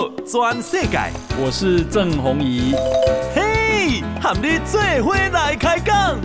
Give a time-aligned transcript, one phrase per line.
[0.00, 2.74] 报全世界，我是郑弘仪。
[3.34, 6.18] 嘿，和你做伙来开讲。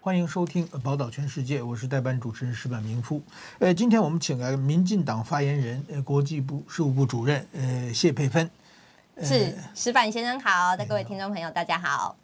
[0.00, 3.22] 欢迎收听《宝岛全世界》，我是代班主持人石板明夫。
[3.60, 8.50] 呃，今天我们请来民进党发言人、呃，国际部事务部主任，呃，谢佩芬。
[9.22, 12.16] 是，石板先生好，的各位听众朋友大家好。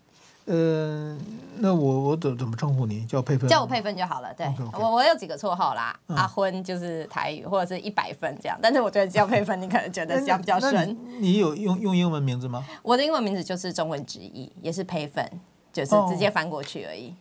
[0.46, 1.16] 呃，
[1.58, 3.04] 那我我怎怎么称呼你？
[3.06, 3.48] 叫佩芬？
[3.48, 4.32] 叫我佩芬就好了。
[4.34, 4.78] 对，okay, okay.
[4.78, 8.58] 我我有几个绰号啦，嗯、阿昏就是台语，或者是一百分这样。
[8.60, 10.94] 但是我觉得叫佩芬，你可能觉得这样比较顺。
[11.18, 12.62] 你有用用英文名字吗？
[12.82, 15.26] 我的英文名字就是中文直译，也是佩芬，
[15.72, 17.08] 就是直接翻过去而已。
[17.08, 17.14] 哦、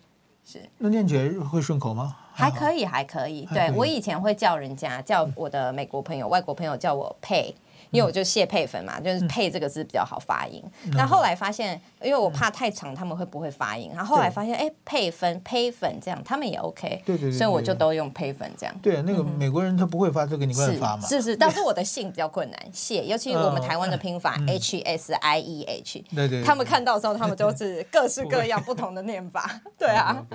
[0.46, 0.70] 是。
[0.80, 2.18] 那念起来会顺口吗？
[2.34, 3.48] 还可以，还可以。
[3.54, 7.56] 对，我以前会叫人家叫我的美国朋友、嗯、外国朋友叫我佩。
[7.94, 10.64] 因为我就谢佩芬嘛，就是“配”这个字比较好发音。
[10.94, 13.92] 那、嗯、后来发现，因为我怕太长，他们会不会发音？
[13.94, 17.04] 然后后来发现，哎，佩芬、佩粉这样，他们也 OK。
[17.06, 17.38] 对对对。
[17.38, 18.76] 所以我就都用佩粉这样。
[18.82, 21.08] 对，那个美国人他不会发这个，你会发吗？
[21.08, 26.04] 是是， 但是我的姓比较困难，谢，尤其我们台湾的拼法 H S I E H。
[26.16, 26.44] 对对。
[26.44, 29.62] 他们看到的时候，他们都 是各式各样不同的念法。
[29.78, 30.26] 对啊。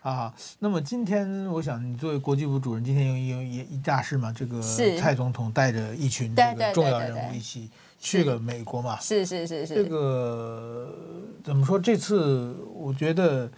[0.00, 4.32] 好好，那么今天我想，你作为国际部主任，今天有有一一大事嘛？
[4.32, 4.62] 这个
[4.96, 6.91] 蔡总统带着一群这个重要。
[7.00, 8.98] 人物一起去了美国嘛？
[9.00, 9.74] 是是是是。
[9.74, 10.94] 这个
[11.44, 11.78] 怎么说？
[11.78, 13.50] 这次我觉得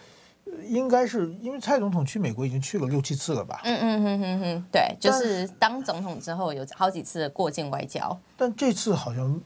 [0.66, 3.60] 应该是因为蔡总统去美国已经去了六七次了吧？
[3.64, 8.18] 嗯嗯嗯嗯嗯，对，就是当总统之后有好几次的过境外交。
[8.36, 9.40] 但这次好像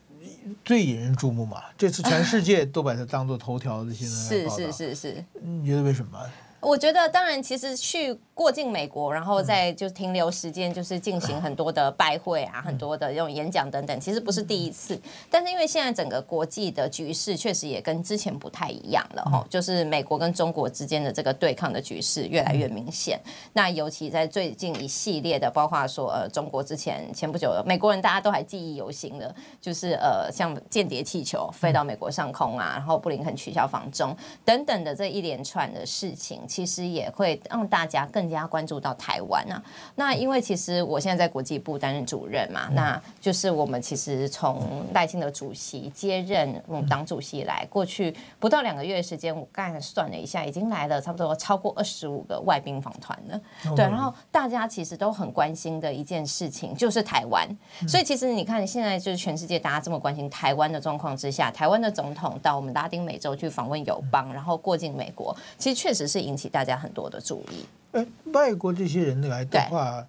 [0.65, 1.63] 最引人注目嘛？
[1.77, 4.17] 这次全世界都把它当做头条的新闻。
[4.17, 5.25] 是是是是。
[5.41, 6.19] 你觉得为什么？
[6.61, 8.19] 我觉得，当然，其实去。
[8.39, 14.97] 过境美国，然后再就停留时间，就是进行很多的拜会啊，很多的这种演讲等等，其实不是第一次。
[15.29, 23.21] 但是因为现在整个国际的局势确实也跟之前不太一样了哈，就是美国跟中国之间的这个对抗的局势越来越明显。
[23.55, 38.28] 那尤其在最近一系列的，包括说呃，中国之前前不久，美国人大家都还记忆犹新的，就是呃，像间谍气球飞到美国上空啊，然后布林肯取消访中等等的这一连串的事情，其实也会让大家更。
[38.31, 39.63] 大家关注到台湾啊，
[39.95, 53.41] 那因为其实我现在在国际部担任主任嘛，那就是我们其实从赖清德主席接任我们党主席以来，过去不到两个月的时间，我刚才算了一下，已经来了差不多超过二十五个外宾访团了。
[53.77, 57.49] 对，然后大家其实都很关心的一件事情就是台湾，
[57.87, 67.65] 所以其实你看现在就是全世界大家这么关心台湾的状况之下，台湾的总统到我们拉丁美洲去访问友邦，然后过境美国，其实确实是引起大家很多的注意。
[67.93, 70.07] 哎，外国这些人来的话，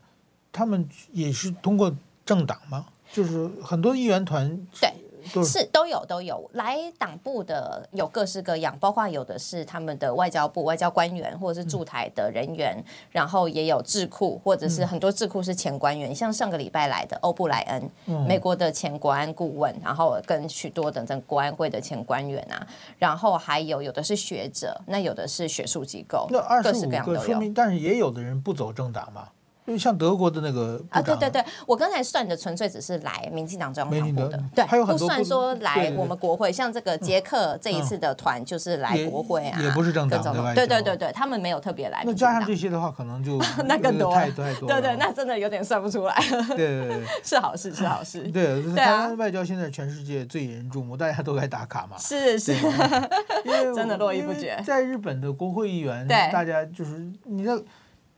[0.51, 1.95] 他们也是通过
[2.25, 2.85] 政党吗？
[3.11, 4.59] 就是很多议员团。
[4.79, 4.93] 对。
[5.43, 6.49] 是都有都有。
[6.53, 29.27] 来党部的有各式各样，包括有的是他们的外交部外交官员或者是驻台的人员，嗯、然后也有智库或者是很多智库是前官员，嗯、像上个礼拜来的欧布莱恩，嗯、美国的前国安顾问，然后跟许多等等国安会的前官员啊，然后还有有的是学者，那有的是学术机构，那二十五个说明，但是也有的人不走政党嘛。
[29.69, 36.51] 因为像德国的那个啊，对对对，我刚才算的纯粹只是来民进党中央党部的，对，不算说来我们国会。
[36.51, 42.01] 像这个捷克这一次的团就是来国会啊，也不是政党的，对对对对，他们没有特别来。
[42.03, 43.37] 那加上这些的话，可能就
[43.67, 44.67] 那更多，太多太多。
[44.67, 46.15] 对对，那真的有点算不出来。
[46.49, 48.23] 对对对， 是好事 是好事。
[48.31, 51.95] 对，台湾外交现在全世界最引人注目，大家都来打卡嘛。
[51.99, 52.53] 是是，
[53.45, 54.59] 因为真的络绎不绝。
[54.65, 57.59] 在日本的国会议员，大家就是你知道。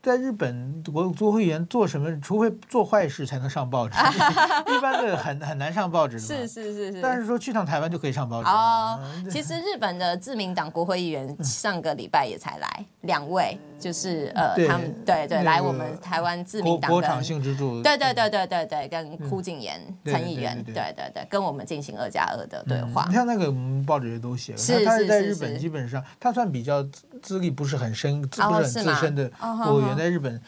[0.01, 2.19] 在日本国国会议员做什么？
[2.21, 3.95] 除非做坏事才能上报纸，
[4.75, 6.21] 一般的很很难上报纸的。
[6.21, 7.01] 是是是是。
[7.01, 8.49] 但是说去趟台湾就可以上报纸。
[8.49, 16.91] 哦，其实日本的自民党国会议员上个礼拜也才来两位，就是呃，他们对对来我们台湾自民党。
[16.91, 23.05] 对对对对对对，跟枯井贤参议员，对对对，跟我们进行二加二的对话。
[23.09, 26.83] 你像那个我们报纸也都写了，他是在日本基本上他算比较
[27.21, 29.29] 资历不是很深、不是很资深的
[29.63, 29.97] 国务员。
[29.97, 30.39] 在日本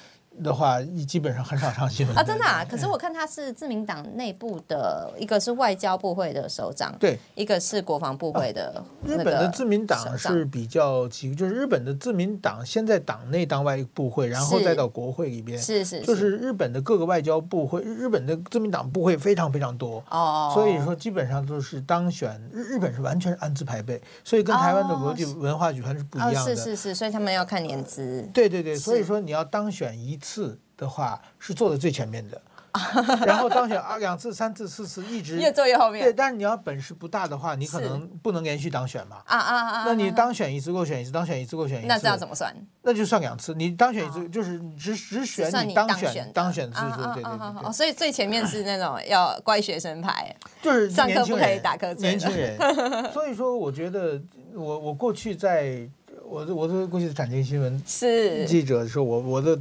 [0.42, 2.66] 的话，基本上很少上新闻啊，真的啊。
[2.70, 8.84] 可是我看他是自民党内部的，一个是外交部会的首长，对，一个是国防部会的。
[9.06, 15.60] 日本的自民党是比较奇，就是日本的自民党先在党内当外部会，然后再到国会里边。
[15.60, 20.52] 是是，就是日本的各个外交部会，日本的自民党部会非常非常多哦。
[20.54, 26.56] 所以说基本上都是当选，日日本是完全是按资排辈，所以跟台湾的国际文化局还是不一样的。
[26.56, 28.28] 是是是，所以他们要看年资。
[28.34, 32.42] 对对对，所以说你要当选一次的话是坐在最前面的，
[33.28, 36.04] 然后当选啊两次、三次、四次，一直越坐越后面。
[36.04, 39.18] 对，但是你要本事不大的话，你可能不能连续当选嘛。
[39.26, 39.84] 啊啊啊！
[39.86, 41.88] 那你当选一次过选一次，当选一次过选一次。
[41.88, 42.52] 那这样怎么算？
[42.82, 43.54] 那就算两次。
[43.54, 47.72] 你当选一次就是只只选你当选当选次数，对对对。
[47.72, 52.02] 所以最前面是那种要乖学生牌，就是上课不可以打瞌睡。
[52.10, 52.58] 年轻人。
[53.14, 54.20] 所以说，我觉得
[54.56, 55.88] 我我过去在
[56.26, 59.60] 我我的过去的产经新闻是记者的时候，我我的。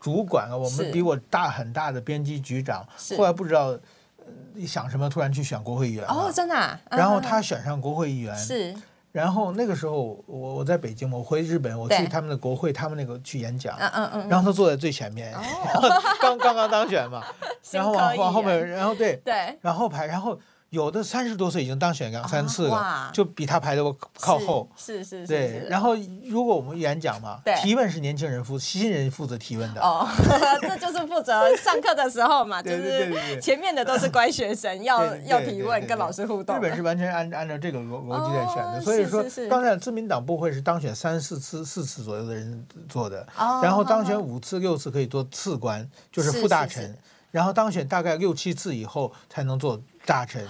[0.00, 3.78] 主管啊，我们比我大很大的编辑局长，后来不知道
[4.66, 6.78] 想什么，突然去选国会议员哦，真的。
[6.90, 8.74] 然后他选上国会议员，是。
[9.12, 14.28] 然后那个时候我我在北京，我回日本，我去他们的国会，他们那个去演讲，嗯嗯嗯。
[14.28, 15.34] 然后他坐在最前面，
[16.20, 17.24] 刚刚刚当选嘛，
[17.72, 19.16] 然后往往后面，然后对。
[19.24, 20.38] 对，然后排，然后。
[20.70, 23.82] 有的三十多岁已经当选两三次了，就比他排的
[24.20, 24.68] 靠后。
[24.76, 25.26] 是是是。
[25.26, 29.80] 对，然后如果我们演讲嘛，提问是年轻人负新人负责提问的。
[29.80, 30.06] 哦，
[30.60, 36.56] 这就是负责上课的时候嘛，就是前面的都是乖学生，要要提问跟老师互动。
[36.56, 43.26] 日本是完全按按照这个逻逻辑在选的，所以说当然自民党部会是当选三四次四次左右的人做的，
[43.62, 46.96] 然后当选五次六次可以做次官，就是副大臣，
[47.30, 49.80] 然后当选大概六七次以后才能做。
[50.06, 50.46] 大臣，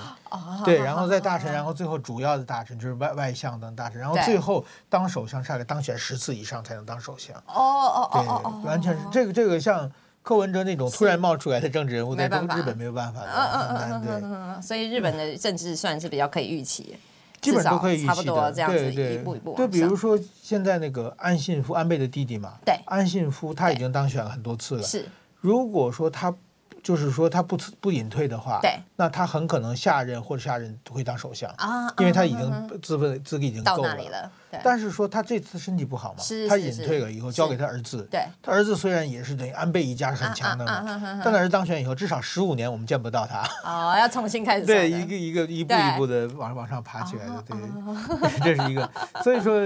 [0.66, 7.34] 对，然后在大臣，然后最后主要的大臣就是外外相当大臣，然后最后当首相大概当选十次以上才能当首相。
[7.46, 9.90] 哦哦哦哦，完全是这个这个像
[10.22, 14.62] 柯文哲那种突然冒出来的政治人物，在日本没有办法的，很难对。
[14.62, 16.94] 所以日本的政治算是比较可以预期，
[17.40, 19.54] 基本都可以预期的，差不多这样子一步一步。
[19.56, 24.82] 就比如说现在那个安信夫，安倍的弟弟嘛，对，安信夫他已经当选了很多次了。
[24.82, 25.08] 是，
[25.40, 26.34] 如果说他。
[26.82, 34.30] 就是说他不不隐退的话，对，那他很可能下任或者下任会当首相啊，因为他已经资本资格已经够了。
[34.62, 40.82] 但是说他这次身体不好嘛，他隐退了以后交给他儿子，对，他儿子虽然也是等于安倍一家是很强的嘛，
[41.22, 43.42] 但他儿子当选以后至少十五年我们见不到他。
[43.64, 44.64] 哦，要重新开始。
[44.66, 47.56] 对，一个一个一步一步的往往上爬起来的，对，
[48.54, 48.88] 这是一个。
[49.22, 49.60] 所以说，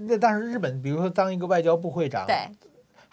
[0.00, 2.36] 那当时日本，比如说当一个外交部会长，对。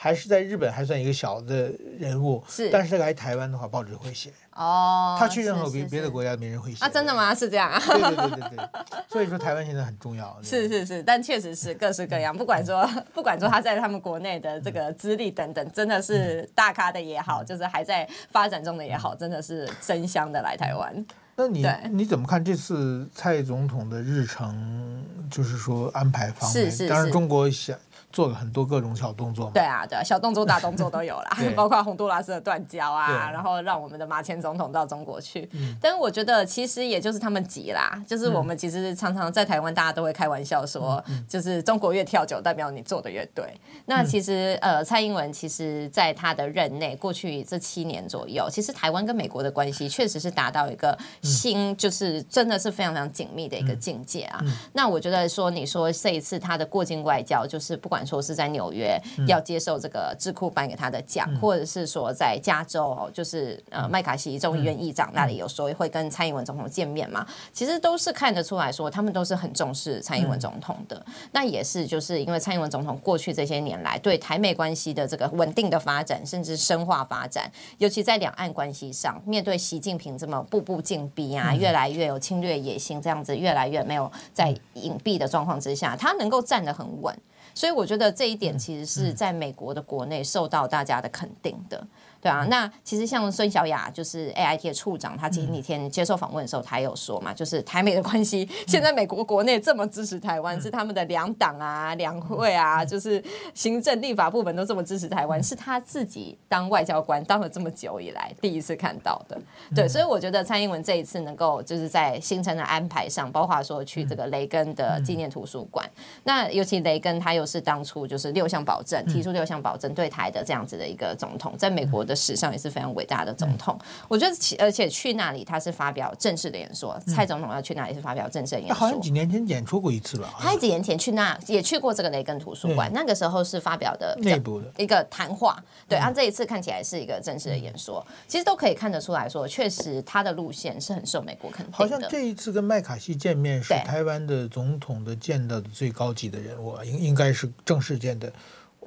[0.04, 4.34] 还是在日本还算一个小的人物，是，但是来台湾的话，报纸会写。
[4.54, 6.84] 哦，他去任何别别的国家，没人会写。
[6.84, 7.34] 啊，真的吗？
[7.34, 7.80] 是这样啊？
[7.80, 8.70] 对对对对对。
[9.08, 10.38] 所以说，台湾现在很重要。
[10.44, 12.86] 是是是，但确实是各式各样，不管说
[13.16, 20.94] 不管说他在他们国内的这个资历等等，真的是大咖的也好，就是还在发展中的也好，真的是争相的来台湾。
[21.38, 25.02] 那你你怎么看这次蔡总统的日程？
[25.32, 27.80] 就是说安排方面，当然中国想。
[28.14, 35.50] 做了很多各种小动作，对啊，对啊，小动作、大动作都有啦， 包括洪都拉斯的断交啊，然后让我们的马前总统到中国去。
[35.82, 43.44] 但是我觉得其实也就是他们急啦，就是我们其实常常在台湾，大家都会开玩笑说，就是中国越跳久，代表你做的越对。
[43.88, 54.40] 那其实呃，蔡英文其实在他的任内，过去这七年左右，其实台湾跟美国的关系确实是达到一个新，就是真的是非常非常紧密的一个境界啊。
[54.74, 58.03] 那我觉得说，你说这一次他的过境外交，就是不管。
[58.06, 67.26] 说是在纽约要接受这个智库颁给他的奖，嗯、或者是说在加州，就是呃麦卡锡众议院议长那里有说会跟蔡英文总统见面嘛？
[67.52, 70.96] 其实都是看得出来说，他们都是很重视蔡英文总统的。
[71.08, 87.16] 嗯、那也是就是因为蔡英文总统过去这些年来对台美关系的这个稳定的发展，甚至深化发展，尤其在两岸关系上，面对习近平这么步步进逼啊，越来越有侵略野心，这样子越来越没有在隐蔽的状况之下，他能够站得很稳。
[87.54, 91.86] 所以我觉得这一点其实是在美国的国内受到大家的肯定的。
[92.24, 103.22] 对啊，那其实像孙小雅就是 AIT 的处长，他前几天接受访问的时候，他有说嘛，就是台美的关系，现在美国国内这么支持台湾，是他们的两党啊、两会啊，就是
[103.54, 109.38] 行政立法部门都这么支持台湾，是他自己当外交官当了这么久以来第一次看到的。
[109.76, 115.86] 对，所以我觉得蔡英文这一次能够就是在行程的安排上，包括说去这个雷根的纪念图书馆，
[116.24, 122.13] 那尤其雷根他又是当初就是六项保证提出六项保证对台的这样子的一个总统，在美国的。
[122.16, 123.78] 史上也是非常伟大的总统，
[124.08, 127.00] 我觉得，而且去那里他是发表正式的演说。
[127.08, 128.76] 蔡总统要去那里是发表正式的演说。
[128.76, 130.34] 好像几年前演出过一次吧？
[130.40, 135.62] 他几年前去那也去过这个雷根图书馆，那个时候是发表的内部的一个谈话。
[135.88, 141.78] 对，他这一次看起来是一个正式的演说，其实都可以看得出来说，确实他的路线是很受美国肯定的。
[141.78, 148.32] 好像这一次跟麦卡锡见面是台湾的总统的见到的最高级的人物，应应该是正式见的。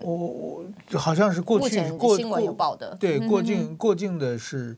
[0.01, 0.15] 我
[0.93, 4.77] 我好像是过去过新闻有报的，对过境过境的是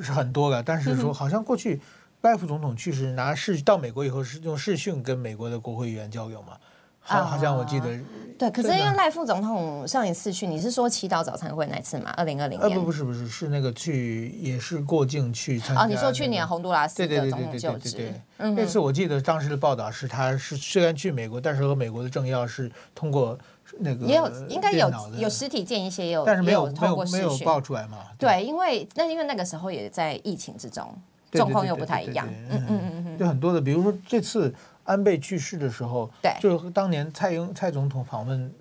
[0.00, 1.80] 是很多的，但是说好像过去
[2.20, 6.56] 拜副总统去是拿视到美国以后是用视讯跟美国的国会议员交流嘛，
[7.00, 7.98] 好，好像我记得。
[8.36, 12.10] 对，可是因为赖副总统上一次去，你是说祈祷早餐会那次吗？
[12.16, 12.68] 二零二零年？
[12.68, 15.82] 呃，不，不是，不是，是那个去，也是过境去参加。
[15.82, 18.12] 哦，你说去年洪都拉斯的总统就职。
[18.36, 23.38] 那次我记得当时的报道是，他是虽然去美国，但是和美国的政要是通过
[23.78, 27.98] 那个也有应该有有实体见一些，也有但是没有没有没有爆出来嘛？
[28.18, 30.94] 对，因为那因为那个时候也在疫情之中，
[31.32, 32.26] 状况又不太一样。
[32.50, 34.54] 嗯嗯嗯嗯，就很多的，比如说这次
[34.84, 38.52] 安倍去世的时候，对，就是当年蔡英蔡总统访问。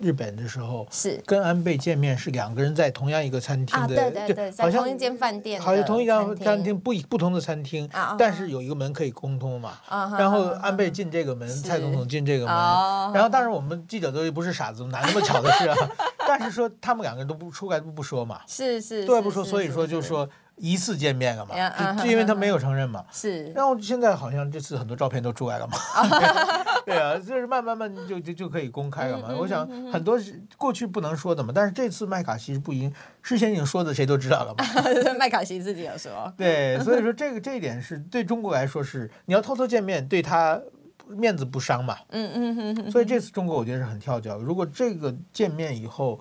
[0.00, 1.22] 日本的时候是。
[1.24, 6.78] 跟安倍见面，是两个人在同样一个餐厅的，对对对，在同一间饭店，好像同一家餐厅。
[6.78, 7.88] 不不同的餐厅，
[8.18, 9.72] 但是有一个门可以沟通嘛。
[10.18, 12.54] 然后安倍进这个门，蔡总统进这个门。
[13.14, 15.76] 然后当然我们记者都不是傻子，哪那么巧的事啊？
[16.26, 20.08] 但是说他们两个人都不出来不说嘛， 是是，对不说，所以说就是。
[20.08, 20.28] 说
[20.58, 21.54] 疑似见面了嘛，
[21.96, 23.04] 就因为他没有承认嘛。
[23.12, 23.46] 是。
[23.52, 25.76] 然后现在好像这次很多照片都出来了嘛。
[26.84, 29.28] 对啊，就是慢慢慢就就就可以公开了嘛。
[29.38, 34.64] 我想很多是过去不能说的嘛，但是这次麦卡锡是不已经事先已经说的，谁都知道了嘛。
[35.18, 36.32] 麦卡锡自己有说。
[36.36, 40.60] 对，所以说这个这一点是对中国来说是你要偷偷见面，对他
[41.08, 41.96] 面子不伤嘛。
[42.08, 42.90] 嗯嗯嗯。
[42.90, 44.38] 所以这次中国我觉得是很跳脚。
[44.38, 46.18] 如果这个见面以后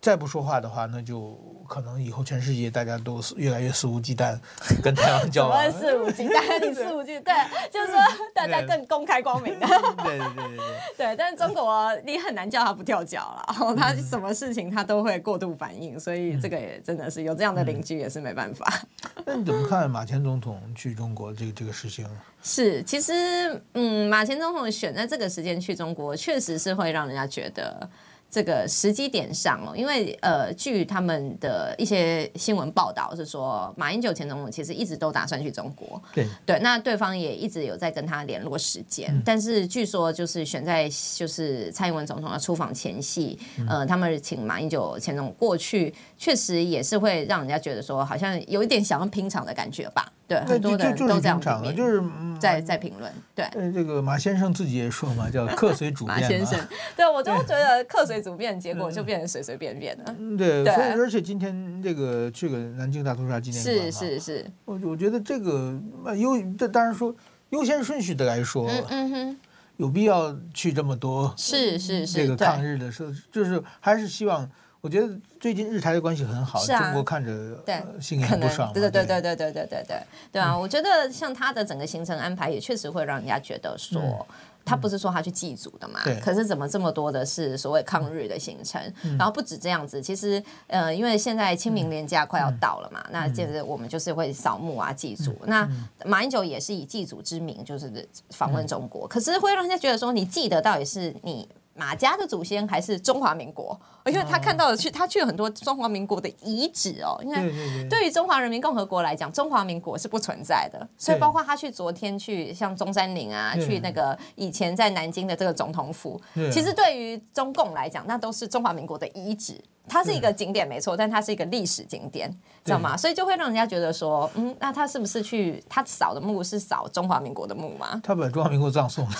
[0.00, 1.38] 再不说话的话，那就。
[1.70, 4.36] 可能以后全世界大家都是越来越肆无忌惮
[4.82, 5.70] 跟台湾交往。
[5.70, 8.00] 肆无忌惮， 你肆无忌惮，对，就是说
[8.34, 9.64] 大家更公开光明的。
[10.02, 10.66] 对对对对对。
[10.96, 18.66] 对， 但是中国你很难叫他不跳脚了，他什么事情他都会过度反应，所以这个也真的是有这样的邻居也是没办法。
[19.24, 22.04] 那你怎么看马前总统去中国这个这个事情？
[22.42, 27.88] 是，其实嗯，马前总统选在这个时间去中国，确实是会让人家觉得。
[28.30, 36.26] 这个时机点上哦，因为呃，据他们的一些新闻报道是说，马英九前总统其实一直都打算去中国，对。
[36.46, 50.12] 对，那对方也一直有在跟他联络时间，嗯、但是据说就是选在就是蔡英文总统要出访前夕，嗯、呃，他们请马英九前总统过去，确实也是会让人家觉得说，好像有一点想要拼场的感觉吧。
[50.30, 52.00] 对，很多人都这样讲，就是
[52.38, 53.12] 在在评论。
[53.34, 56.20] 对，这个马先生自己也说嘛，叫客随主便。
[56.20, 56.56] 马先生，
[56.96, 60.04] 对我就觉得客随主便，结果就变成随随便便的。
[60.38, 64.46] 对，所以而且今天这个去个南京大屠杀纪念馆是是是。
[64.66, 65.76] 我我觉得这个
[66.16, 67.12] 优，这当然说
[67.48, 69.36] 优先顺序的来说，嗯哼，
[69.78, 71.34] 有必要去这么多。
[71.36, 72.18] 是是是。
[72.18, 74.48] 这个抗日的时候，就是还是希望。
[74.82, 78.72] 我觉得最近日台的关系很好，啊、中国看着对心里很不爽。
[78.72, 80.52] 对对对对对对对对对对啊！
[80.52, 84.26] 嗯、我觉得像他的整个行程安排也确实会让人家觉得说，嗯、
[84.64, 86.00] 他不是说他去祭祖的嘛？
[86.02, 88.80] 对可是怎么这么多的是所谓抗日的行程？
[89.02, 95.32] 嗯、然后不止这样子，其实呃，因为现在清明年假快要到了嘛，嗯、那接着我们就是会扫墓啊、祭祖。
[95.42, 95.68] 嗯、那
[96.06, 101.46] 马英九也是以祭祖之名，就是访问中国，嗯、可是会让人家觉得说，你记得到底是你。
[101.80, 107.18] 马家的祖先还是中华民国，因为他看到了去，他去了很多中华民国的遗址哦。
[107.24, 116.20] 因为对于中华人民共和国来讲，中华民国是不存在的，所以包括他去昨天去像中山陵啊，去那个以前在南京的这个总统府，
[116.52, 119.58] 其实对于中共来讲，那都是中华民国的遗址。
[119.88, 122.30] 它是一个景点没错，但它是一个历史景点，
[122.64, 122.96] 知道吗？
[122.96, 128.00] 所以就会让人家觉得说，嗯，那他是不是去他扫的墓是扫中华民国的墓吗？
[128.04, 129.12] 他把中华民国葬送了，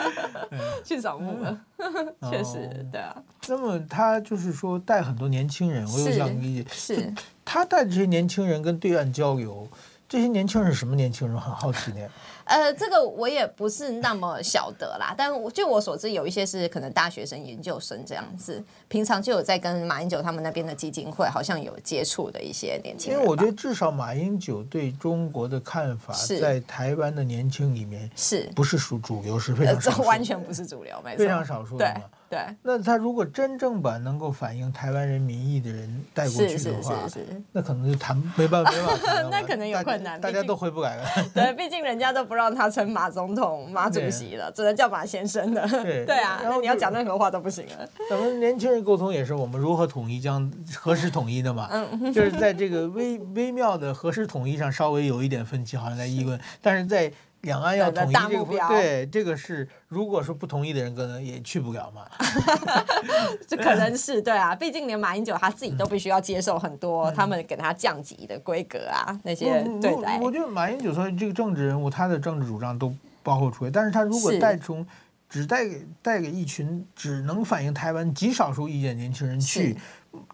[0.84, 1.60] 去扫墓了，
[2.30, 3.16] 确实，对啊。
[3.48, 7.14] 那么他就是说带很多年轻人，我又想理解，是
[7.44, 9.66] 他带这些年轻人跟对岸交流，
[10.08, 11.40] 这些年轻人是什么年轻人？
[11.40, 12.00] 很好奇呢。
[12.46, 23.18] 呃，这个我也不是那么晓得啦，但我据我所知，有一些是可能大学生、研究生这样子，平常就有在跟马英九他们那边的基金会好像有接触的一些年轻人。
[23.18, 32.02] 因为我觉得至少马英九对中国的看法，在台湾的年轻里面是不是属主流，是非常完全不是主流，没错，非常少数的嘛。
[32.28, 37.06] 对，那他如果真正把能够反映台湾人民意的人带过去的话，
[37.52, 41.04] 那可能就谈没办法，没办法， 那可能有困难，大家都回不来了。
[41.32, 45.66] 对，毕竟人家都不让他称马总统、马主席了，只能叫马先生了。
[45.68, 47.88] 对， 对啊，然后你要讲任何话都不行了。
[48.10, 51.68] 咱们年轻人沟通也是我们如何统一，将何时统一的嘛？
[51.70, 57.12] 嗯，就是在这个微微妙的何时统一上稍微有一点分歧，好像在议论，但是在。
[57.46, 62.04] 两岸要统一这个，对这个是，如果说不同意的人，可能也去不了嘛。
[63.46, 70.18] 这可能是对啊，毕竟连马英九他自己都必须要接受很多他们给他降级的规格啊，那些对待。
[70.20, 74.84] 我觉得马英九说这个政治人物，他的政治主张都包括出来，但是他如果带从
[75.28, 79.78] 只带给带给一群只能反映台湾极少数意见年轻人去，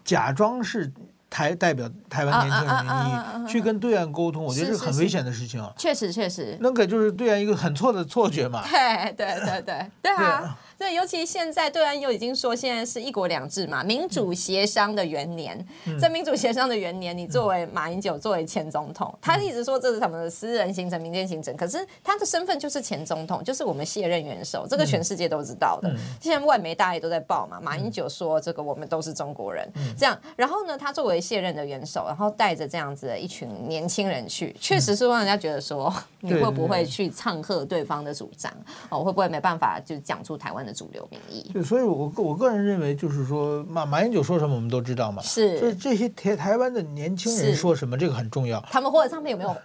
[0.03, 0.91] 假装是。
[1.33, 5.73] 台代表台湾年轻人，你去跟对岸沟通，我觉得是很危险的事情啊。
[5.75, 8.61] 确实确实，那个就是对岸一个很错的错觉嘛。
[8.69, 10.55] 对对对对对啊。
[10.83, 25.87] 对，尤其现在对岸又已经说现在是一国两制嘛，民主协商的元年，嗯、在民主协商的元年，你作为马英九作为前总统，他一直说这是他们的私人行程、民间行程，可是他的身份就是前总统，就是我们卸任元首，这个全世界都知道的。
[25.87, 38.51] 嗯、现在外媒大家也都在报嘛，马英九说这个我们都是中国人，嗯、这样，然后呢，他作为卸任的元首，然后带着这样子的一群年轻人去，确实是让人家觉得说，你会不会去唱和对方的主张？
[38.89, 41.49] 哦，会不会没办法就讲出台湾的主流民意？
[41.53, 45.21] 对，所以我我个人认为，就是说马马英九说什么，我们都知道嘛。
[45.21, 48.59] 是，所以这些台台湾的年轻人说什么，这个很重要。
[48.71, 49.55] 他们或者上面有没有？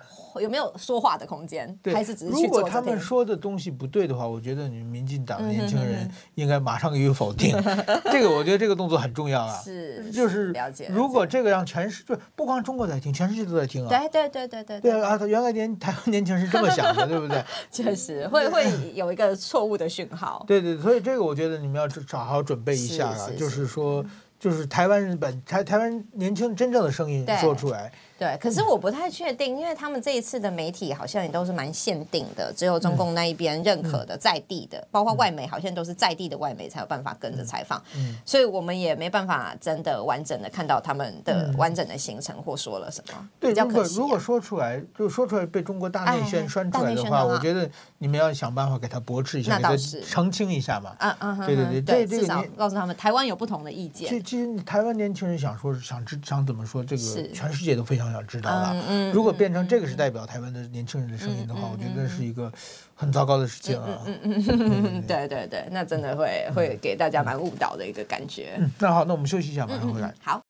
[0.41, 1.79] 有没有说话的空间？
[1.83, 7.57] 对，还是只是如果他们说的东西不对的话，我觉得你们民进党的年轻人应该马上予以否定。
[8.11, 9.57] 这个我觉得这个动作很重要啊。
[9.63, 10.89] 是，就是了解。
[10.91, 13.89] 如果这个让全世界，不光中国在听，全世界都在听啊。
[13.89, 14.81] 对对对对对。
[14.81, 17.43] 对啊，他原来年台湾年轻人是这么想的，对不对？
[17.71, 18.65] 确实会会
[18.95, 20.45] 有一个错误的讯号。
[20.47, 24.05] 对对，所以这个我觉得你们要好好准备一下啊，就是说，
[24.39, 27.93] 就是台湾人本台台湾年轻真正的声音说出来。
[28.19, 37.81] 对，可是我不太确定，因为他们这一次的媒体好像也都是蛮限定的，只有中共那一边认可的在地的，包括外媒好像都是在地的外媒才有办法跟着采访，
[38.25, 43.29] 所以我们也没办法真的完整的看到他们的完整的行程或说了什么。
[43.39, 50.93] 对，如果如果说出来，就说出来被中国大内宣传出来的话，我觉得你们要想办法给他驳斥一下，给他澄清一下嘛。
[50.99, 54.09] 啊啊，对对对，这至少告诉他们台湾有不同的意见。
[54.09, 58.08] 其其实台湾年轻人想说想知想怎么说，这个全世界都非常。
[58.13, 62.53] 想知道了，如果变成这个是代表台湾的年轻人的声音的话，我觉得是一个
[62.95, 64.01] 很糟糕的事情啊。
[64.07, 68.61] 嗯嗯嗯，对对对，那真的会会给大家蛮误导的一个感觉。
[68.79, 70.13] 那好，那我们休息一下，马上回来。
[70.23, 70.41] 好。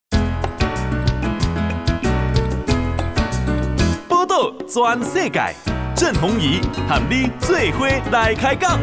[4.08, 5.54] 报道全世界，
[5.94, 8.78] 郑弘仪喊你最伙来开讲。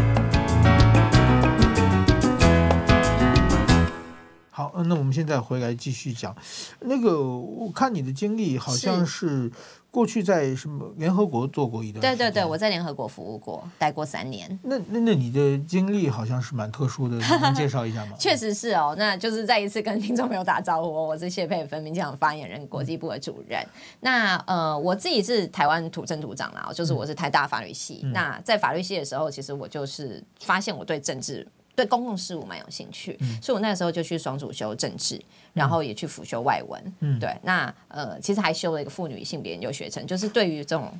[4.55, 6.33] 好，那我们现在回来继续讲，
[6.79, 9.51] 那个我看你的经历好像是
[9.91, 14.57] 过去在什么联合国做过一段，对对对，我在联合国服务过，待过三年。
[14.63, 18.15] 那那那你的经历好像是蛮特殊的，能介绍一下吗？
[18.17, 23.61] 确实是哦，那就是再一次跟听众朋友打招呼，我是谢佩芬，民进党发言人、国际部的主任。
[23.61, 23.67] 嗯、
[23.99, 27.99] 那呃，我自己是台湾土生土长啦，就是我是台大法律系。
[28.03, 31.45] 嗯、那在法律系的时候，其实我就是发现我对政治。
[31.75, 35.21] 对公共事务蛮有兴趣，嗯、所以我那个时候就去双主修政治，
[35.53, 36.93] 然后也去辅修外文。
[37.01, 40.91] 嗯、对，那呃，其实还修了一个妇女性别研究学程，就是对于这种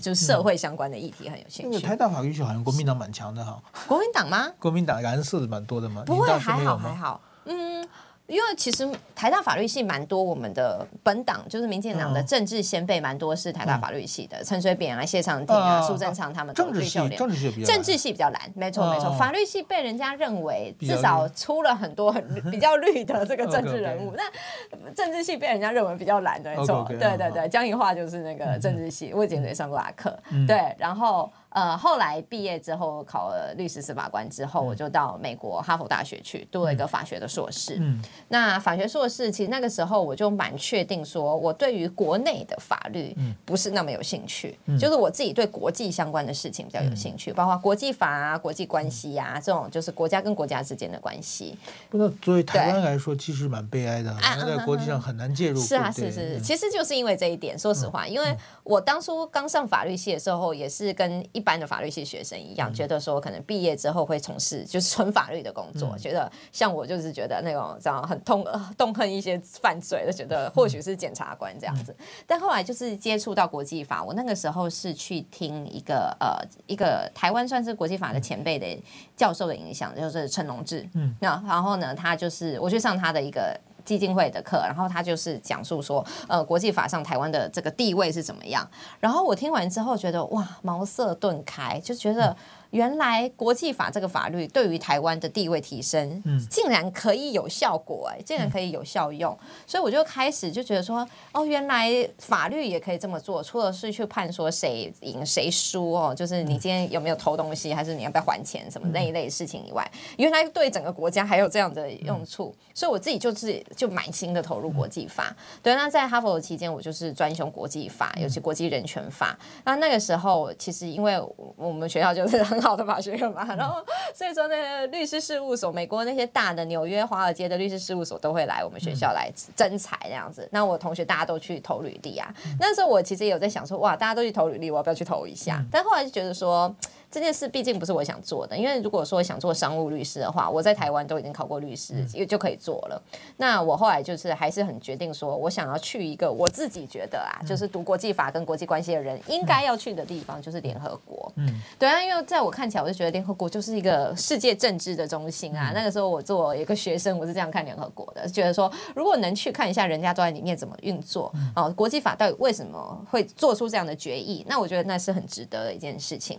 [0.00, 1.76] 就社会相关的议题很有兴趣。
[1.76, 3.60] 那个台大法律系好像国民党蛮强的哈。
[3.88, 4.48] 国民党吗？
[4.58, 6.02] 国民党蓝色的蛮多的嘛？
[6.04, 7.20] 不会，还好还好。
[7.46, 7.88] 嗯。
[8.30, 16.54] 因为其实台大法律系蛮多，我们的本党就是民进党的政治先辈蛮多是台大法律系的，陈水扁啊、谢长廷啊、苏贞昌他们。
[16.54, 19.10] 政治系，政治系比较政治系比较蓝，没错没错。
[19.18, 26.86] 法律系被人家认为至少出了很多很比较绿的这个政治人物，那政治系被人家认为比较蓝的，没错。
[26.88, 30.16] 对对对，江宜桦就是那个政治系，我以前也上过他课。
[30.46, 31.28] 对，然后。
[31.50, 37.76] 呃，后来毕业之后考了律师、司法官之后，我就到美国哈佛大学去读了一个法学的硕士。
[37.80, 51.58] 嗯，那法学硕士其实那个时候我就蛮确定，说我对于国内的法律不是那么有兴趣，就是我自己对国际相关的事情比较有兴趣，包括国际法啊、国际关系啊这种，就是国家跟国家之间的关系。
[51.90, 55.60] 那作为台湾来说，其实蛮悲哀的，在国际上很难介入。
[55.60, 58.36] 是啊，是是，其实就是因为这一点，说实话，因为
[58.70, 68.46] 我当初刚上法律系的时候，也是跟一般的法律系学生一样，嗯、觉得说可能毕业之后会从事就是纯法律的工作，嗯、觉得像我就是觉得那种这样很痛
[68.78, 71.92] 痛恨一些犯罪，的觉得或许是检察官这样子。
[71.98, 78.80] 嗯、但后来就是接触到国际法，我那个时候是去听一个呃一个台湾算是国际法的前辈的
[79.16, 80.88] 教授的影响，就是陈龙志。
[80.94, 83.58] 嗯，那然后呢，他就是我去上他的一个。
[83.84, 88.68] 基金会的课，然后他就是讲述说，呃，国际法上台湾的这个地位是怎么样。
[88.98, 92.36] 然后我听完之后觉得，哇，茅塞顿开，就觉得。
[92.70, 115.34] 原来国际法这个法律对于台湾的地位提升，竟然可以有效果哎，竟然可以有效用，所以我就开始就觉得说，哦，原来法律也可以这么做，除了是去判说谁赢谁输哦，就是你今天有没有偷东西，还是你要不要还钱什么那一类的事情以外，原来对整个国家还有这样的用处，所以我自己就是就满心的投入国际法。
[115.60, 119.36] 对，那在哈佛的期间，我就是专修国际法，尤其国际人权法。
[119.64, 121.20] 那那个时候，其实因为
[121.56, 122.40] 我们学校就是。
[122.60, 123.44] 很好的法学院嘛。
[123.56, 123.82] 然后
[124.14, 130.46] 所以说那个律师事务所，美国那些大的纽约、华尔街的律师事务所都会来我们学校来征才那样子。
[130.52, 132.32] 那我同学大家都去投履历啊。
[132.58, 135.64] 那时候我其实也有在想说，哇，大家都去投履历，我要不要去投一下？
[135.70, 136.74] 但后来就觉得说。
[137.10, 143.02] 这件事毕竟不是我想做的，因为如果说想做商务律师的话，我在台湾都已经考过律师，也就可以做了。
[143.36, 151.32] 那我后来就是还是很决定说，我想要去一个我自己觉得啊，就是读国际法跟国际关系的人应该要去的地方，就是联合国。
[151.34, 155.72] 嗯，对啊，因为在我看起来，我就觉得联合国就是一个世界政治的中心啊。
[155.74, 166.38] 那个时候我做一个学生，我是这样看联合国的，觉得说如果能去看一下人家都在里面怎么运作，哦，国际法到底为什么会做出这样的决议，那我觉得那是很值得的一件事情。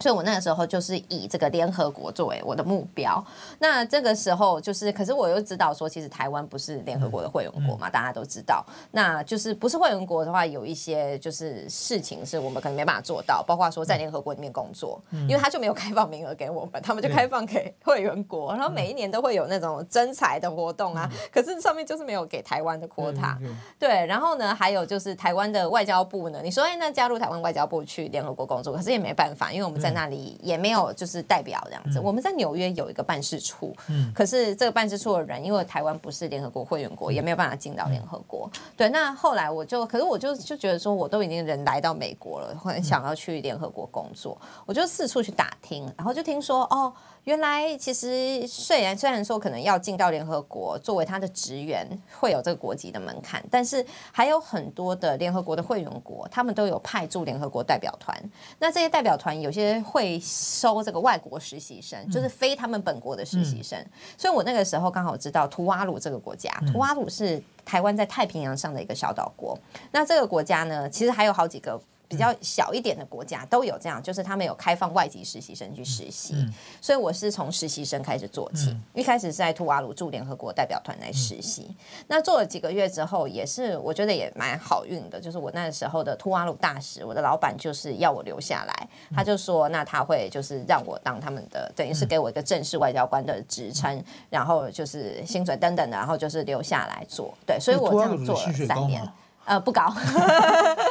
[0.00, 3.24] 所以，我那个时候就是以这个联合国作为我的目标。
[3.58, 8.64] 那这个时候就是，可是我又知道说，其实台湾不是联合国的会员国嘛，大家都知道。
[8.90, 21.08] 那就是不是会员国的话，有一些就是事情是我们可能没办法做到，包括说在联合国里面工作，因为他就没有开放名额给我们，他们就开放给会员国，然后每一年都会有那种征才的活动啊。
[21.32, 23.36] 可是上面就是没有给台湾的 quota。
[23.78, 29.94] 对，然后呢，还有就是台湾的外交部呢，你说哎，那加入台湾外交部去联合国工作，可是也没办法，因为我们在。
[29.94, 32.00] 那里也没有就是代表这样子。
[32.00, 33.72] 我们在纽约有一个办事处，
[34.12, 38.50] 可是这个办事处的人，因为台湾不是联合国会员国，也没有办法进到联合国。
[38.76, 46.92] 对，那后来我就，可是我就就觉得说，我都已经人来到美国了，很想要去联合国工作，我就四处去打听，然后就听说哦。
[47.24, 51.86] 原来其实虽然虽然说可能要进到联合国作为他的职员
[52.18, 58.14] 会有这个国籍的门槛，但是还有很多的联合国的会员国，他们都有派驻联合国代表团。
[58.58, 63.78] 那这些代表团有些会收这个外国实习生，就是非他们本国的实习生。
[63.78, 69.58] 嗯、所以我那个时候刚好知道图瓦鲁这个国家，图瓦鲁是台湾在太平洋上的一个小岛国。
[69.90, 71.80] 那这个国家呢，其实还有好几个。
[72.08, 76.34] 比较小一点的国家都有这样，就是他们有开放外籍实习生去实习，
[76.80, 78.70] 所以我是从实习生开始做起。
[78.70, 81.74] 嗯、一开始是在图瓦鲁驻联合国代表团来实习，嗯、
[82.08, 97.34] 那做了几个月之后，也是我觉得也蛮好运的，就是我那时候的图瓦鲁大使，我的老板就是要我留下来，他就说那他会就是让我当他们的，等于是给我一个正式外交官的职称，然后就是薪水等等的，然后就是留下来做。
[97.46, 99.02] 对，所以我这样做了三年。
[99.46, 99.92] 呃，不高，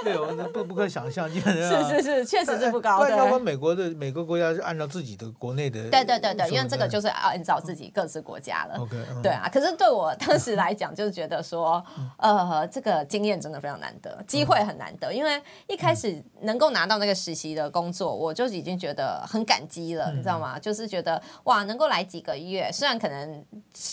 [0.04, 3.00] 对，我那不不可想象，基本上是是是，确实是不高。
[3.00, 8.76] 外交官美国的每个国家是按照自己的国内的，对对对对，因为这个就是按照自己各自国家了。
[8.80, 9.50] OK，对啊。
[9.52, 11.84] 可是对我当时来讲，就是觉得说，
[12.18, 15.12] 呃，这个经验真的非常难得，机会很难得。
[15.12, 20.60] 因为一开始能够拿到那个实习的工作，我就已经觉得很感激了，你知道吗？
[20.60, 23.44] 就是觉得哇，能够来几个月，虽然可能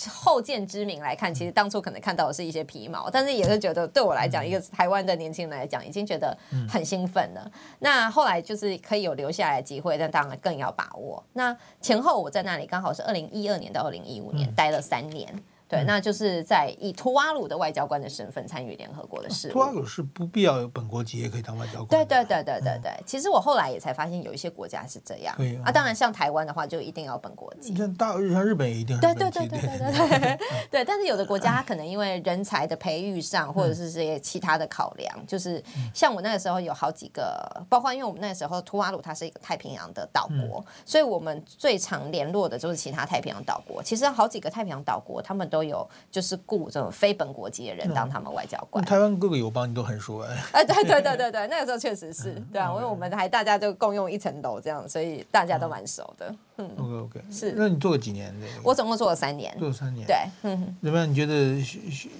[0.06, 4.49] 后见之明来看，其实当初可能看到的是一些皮毛，但是也是觉得对我来讲。
[4.50, 6.36] 一个台湾的年轻人来讲，已经觉得
[6.68, 7.40] 很兴奋了。
[7.44, 11.22] 嗯、那后来就是可以有留下来的机会，但当然更要把握。
[11.34, 15.32] 那前后我在那里刚好是二零一二年到二零一五年，嗯、待了三年。
[15.70, 19.52] 对，那就是在以图瓦鲁的外交官的身份参与联合国的事务。
[19.52, 21.88] 图瓦鲁是不必要有本国籍也可以当外交官。
[21.88, 22.92] 对对对对对对。
[23.06, 25.32] 其实我后来也才发现，有一些国家是这样。
[25.36, 27.74] 对啊，当然像台湾的话，就一定要本国籍。
[27.76, 28.98] 像大像日本也一定。
[28.98, 30.38] 对对对对对对。
[30.72, 35.62] 对，但是有的国家它可能因为人才的培育上，或者是这些其他的考量，就是
[35.94, 43.80] 像我那个时候有好几个，包括因为我们那个时候图瓦鲁它是一个太平洋的岛国，所以我们最常联络的就是其他太平洋岛国。
[43.82, 48.84] 其实好几个太平洋岛国，他们都有就是雇这种非本国籍的人当他们外交官。
[48.84, 50.36] 台湾各个友邦你都很熟哎。
[50.52, 56.34] 哎，对对对对对，那个时候确实是对啊，因为我们还大家就共用一层楼这样，所以大家都蛮熟的。
[56.56, 57.52] 嗯，OK OK，是。
[57.56, 58.34] 那你做了几年？
[58.62, 59.54] 我总共做了三年。
[59.58, 60.06] 做了三年。
[60.06, 60.76] 对，嗯。
[60.82, 61.08] 怎么样？
[61.08, 61.34] 你觉得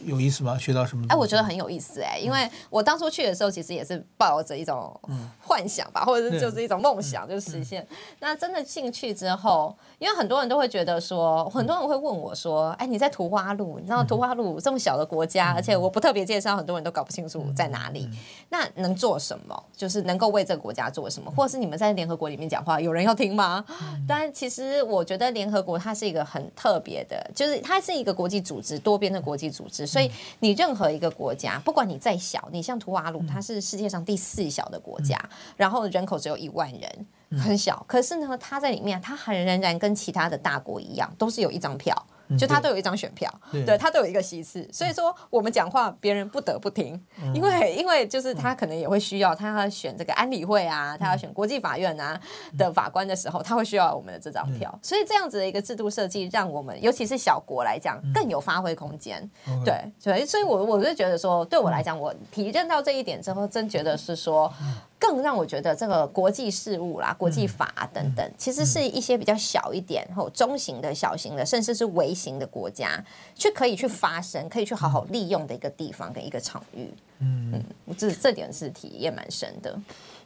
[0.04, 0.56] 有意思吗？
[0.58, 1.04] 学到什么？
[1.08, 4.98] 哎，我觉得很有意思哎，因为我当初去的时候，其实也是抱着一种
[5.42, 7.86] 幻想吧，或者是就是一种梦想，就实现。
[8.20, 13.78] 那真的进去之后，因为很多人都会觉得说，很多人会问我说：“哎，你在图瓦鲁？
[13.78, 18.08] 你知道图瓦鲁这么小的国家，而且我不特别介绍，很多人都搞不清楚在哪里。
[18.48, 19.64] 那能做什么？
[19.76, 21.30] 就是能够为这个国家做什么？
[21.30, 23.64] 或者是你们在联合国里面讲话，有人要听吗？
[24.06, 29.86] 但其实我觉得联合国它是一个很特别的，就是它是一个国际组织，多边的国际组织。
[29.86, 35.18] 所以你任何一个国家，不管你再小，你像图瓦鲁，它是世界上第四小的国家，
[35.56, 37.06] 然后人口只有一万人。
[37.38, 41.94] 很小，可是呢，它在里面，它还仍然跟其他的大国一样，都是有一张票，
[42.38, 47.00] 就他都有一张选票，对，他都有一个席次，所以说我们讲话，别人不得不听，
[47.34, 52.20] 因为因为就是他可能也会需要，他要选这个安理会啊，他要选国际法院啊
[52.56, 59.28] 的法官的时候，他会需要我们的这张票，所以这样子的一个制度设计，让我们尤其是小国来讲更有发挥空间，
[59.64, 64.52] 对，所以所以我我是觉得说，对我来讲，我体认到这一点之后，真觉得是说。
[65.00, 73.02] 更让我觉得这个国际事务啦、国际法等等，其实是一些比较小一点、后中型的、小型的，甚至是微型的国家，
[73.34, 76.86] 去可以去发声，可以去好好利用的一个地方跟一个场域。
[77.20, 79.74] 嗯嗯，这这点是体验蛮深的。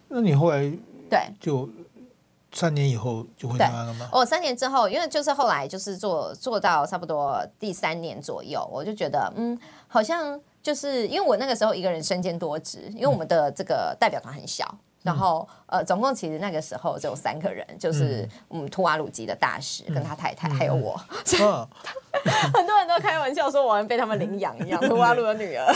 [0.09, 0.59] 那你后来
[1.09, 1.69] 对就
[2.53, 4.09] 三年以后就回台湾了吗？
[4.13, 9.57] 哦，三年之后，因为就是后来就是做做到差不多第三年左右，我就觉得嗯，
[9.87, 10.41] 好像。
[10.65, 14.67] 就是因为我那个时候一个人身兼多职，因为我们的这个代表团很小，
[15.05, 20.99] 然后呃，总共其实那个时候只有三个人，就是嗯图瓦鲁基的大使跟他太太还有我。
[22.55, 25.73] 很多人都开玩笑说，我好像被他们领养一样，图瓦鲁的女儿。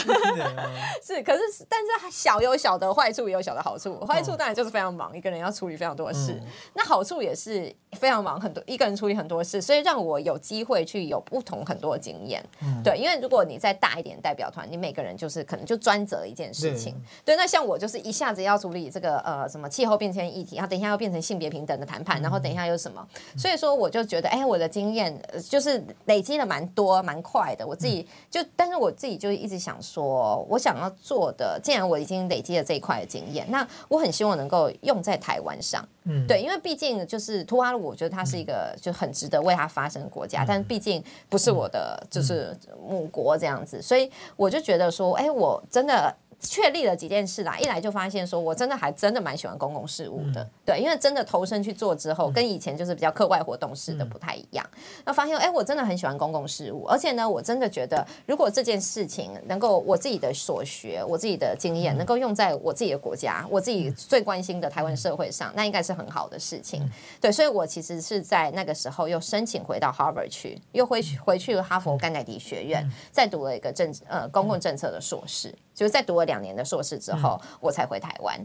[1.05, 3.99] 是， 可是但是小有小的坏处，也有小的好处。
[4.07, 6.41] 坏处当然就是非常忙，一个人要处理非常多的事。
[6.75, 12.43] 那好处也是非常忙，很多一个人处理很多事，所以让我有机会去有不同很多的经验。
[12.83, 16.95] 对，因为如果你再大一点代表团，你每个人就是可能就专责一件事情。
[17.25, 23.05] 对，那像我就是一下子要处理这个呃什么气候变迁议题，然后等一下又变成性别平等的谈判，然后等一下又什么，
[23.37, 26.23] 所以说我就觉得，哎，我的经验就是累。
[26.29, 42.55] 积了蛮多蛮快的，我自己就，但是我自己就一直想说，我想要做的，既然我已经累积了这一块的经验，那我很希望能够用在台湾上，嗯，对，因为毕竟就是图瓦鲁，我觉得它是一个就很值得为它发声的国家，但毕竟不是我的就是
[42.87, 46.15] 母国这样子，所以我就觉得说，哎，我真的。
[46.41, 54.65] 确立了几件事啦，一来就发现说，我真的还真的蛮喜欢公共事务的，对，因为真的投身去做之后，跟以前就是比较课外活动式的不太一样。
[55.05, 66.89] 那发现，哎，我真的很喜欢公共事务，而且呢，我真的觉得，如果这件事情能够我自己的所学、我自己的经验，能够用在我自己的国家、我自己最关心的台湾社会上，那应该是很好的事情。
[67.21, 75.53] 对，所以我其实是在那个时候又申请回到 Harvard 去，又回去回去哈佛甘乃迪学院，再读了一个政呃公共政策的硕士。
[75.79, 78.37] 就是在读了两年的硕士之后，嗯、我才回台湾。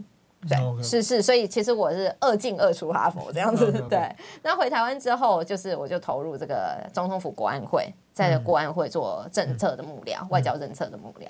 [0.48, 3.72] 对，嗯、是是，所以其实我是二进二出哈佛这样子。
[3.74, 4.08] 嗯、 对，
[4.40, 11.26] 那回台湾之后，就是我就投入这个总统府国安会，在国安会做政策的幕僚，嗯、外交政策的幕僚。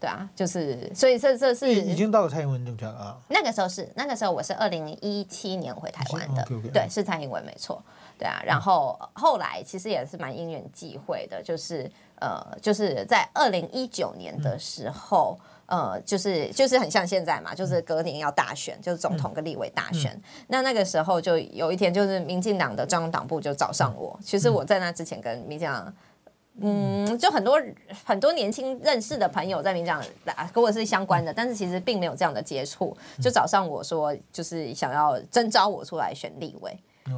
[0.00, 3.16] 对啊，就是所以这这是已经到了蔡英文政权啊。
[3.28, 6.42] 那个时候是那个时候，我是二零一七年回台湾的。
[6.42, 6.72] Okay, okay.
[6.72, 7.80] 对，是蔡英文没错。
[8.18, 11.88] 对啊，然后后来其实也是蛮因缘际会的，就是。
[12.24, 20.12] 呃，就是在二零一九年的时候，嗯、呃，就是就是很像现在嘛，就是隔年要大选，就是总统跟立委大选。
[20.14, 24.18] 嗯、那那个时候就有一天，就是民进党的中央党部就找上我。
[24.24, 25.94] 其实我在那之前跟民进党，
[26.62, 27.60] 嗯，就很多
[28.06, 30.02] 很多年轻认识的朋友在民进党
[30.50, 36.74] 跟我是相关的，但是其实并没有这样的接触，就找上我说，就是想要征召我出来选立委。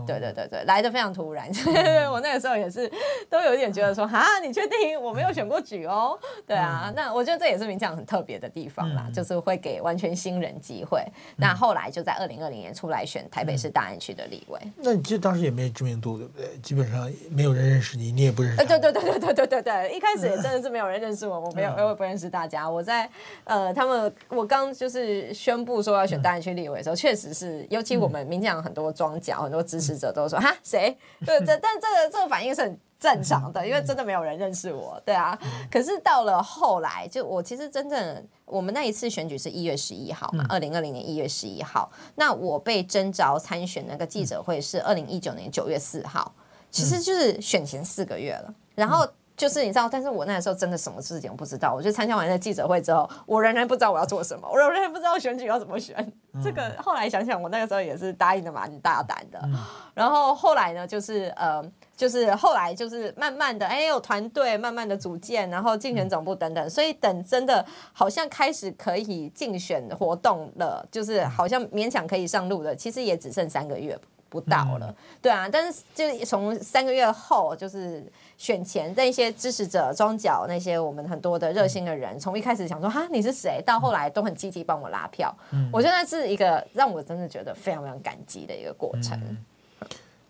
[0.06, 1.48] 对对对对，来的非常突然，
[2.10, 2.90] 我那个时候也是
[3.30, 6.18] 都有一点觉得说，哈，你确定我没有选过举哦？
[6.46, 11.04] 对啊，那我觉得这也是民进党很特别的地方啦，就是会给完全新人机会。
[11.36, 14.60] 那后来就在二零二零年出来选台北市大安区的立委。
[14.76, 16.56] 那你其实当时也没有知名度，对不对？
[16.58, 18.56] 基本上没有人认识你，你也不认识。
[18.64, 22.68] 对对对对对对对对，一开始也真的是没有人认识我，我没有，我也不认识大家。
[22.68, 23.08] 我在
[23.44, 30.96] 呃，他们我刚就是宣布说要选大安区立委的时候，确实是，尤其我们民进党很多庄脚，很多支持者都说哈谁？
[31.24, 35.38] 对，这但这个这个反应是很正常的，因为真的没有人认识我，对啊。
[35.70, 41.90] 可是到了后来，就我其实真正我们那一次选举是一月十一号嘛，二零二零年一月十一号。
[42.14, 46.34] 那我被征召参选那个记者会是二零一九年九月四号，
[46.70, 48.54] 其实就是选前四个月了。
[48.74, 49.06] 然后。
[49.36, 51.74] 就是你知道，但是我那个时候真的什么事情都不知道。
[51.74, 55.94] 我就参加完那记者会之后，我仍然不知道我要做什么，我仍然不知道选举要怎么选。
[56.32, 59.38] 嗯、 这个后来想想，我那个时候也是答应的蛮大胆的。
[59.44, 59.54] 嗯、
[59.94, 61.62] 然后后来呢，就是呃，
[61.94, 66.70] 就是后来就是慢慢的，哎，有团队慢慢的组建，然后竞选总部等等。
[66.70, 73.98] 所以等真的好像开始可以竞选活动了，就是好像勉强可以上路了，其实也只剩三个月
[74.30, 74.86] 不到了。
[74.86, 78.02] 嗯、对啊，但是就从三个月后就是。
[78.38, 85.34] 选前的一些支持者、庄脚那些我们很多的热心的人，从一开始想说哈你是谁，到后来都很积极帮我拉票。
[85.52, 89.18] 嗯，我觉得那是一个让我真的觉得非常非常感激的一个过程。
[89.20, 89.36] 嗯、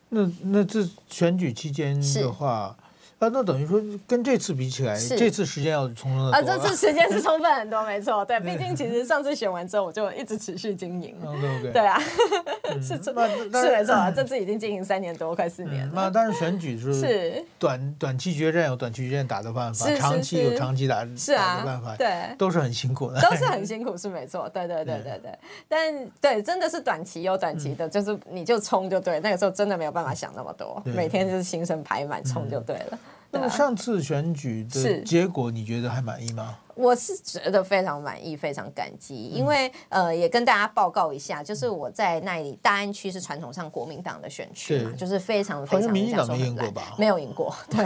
[0.08, 2.76] 那那这选举期间的话。
[3.18, 6.42] 啊，那等于说跟这次比起来，这次时间要充分啊。
[6.42, 8.22] 这次时间是充分很多，没错。
[8.26, 11.16] 对，毕竟其实上次选完之后，我就一直持续经营。
[11.72, 11.98] 对啊，
[12.82, 14.10] 是是没错啊。
[14.10, 15.92] 这次已经经营三年多，快四年了。
[15.94, 24.46] 那当然选举是是短短期决战有短期决战打的办法，长期有长期打是啊办法，对，都是很辛苦的， 都是很辛苦，是没错。
[24.50, 29.18] 对对对对对，但对，真的是短期有短期的，就是你就冲就对。
[29.20, 32.98] 那个时候真的没有办法想那么多，每天就是心神排满，冲就对了。
[33.30, 36.58] 那么上次选举的结果，你觉得还满意吗？
[36.76, 46.94] 我是觉得非常满意，非常感激，因为呃，也跟大家报告一下，就是我在那里大安区是传统上国民党的选区嘛，就是非常非常民进党没赢过吧？
[46.98, 47.82] 没有赢过， 对，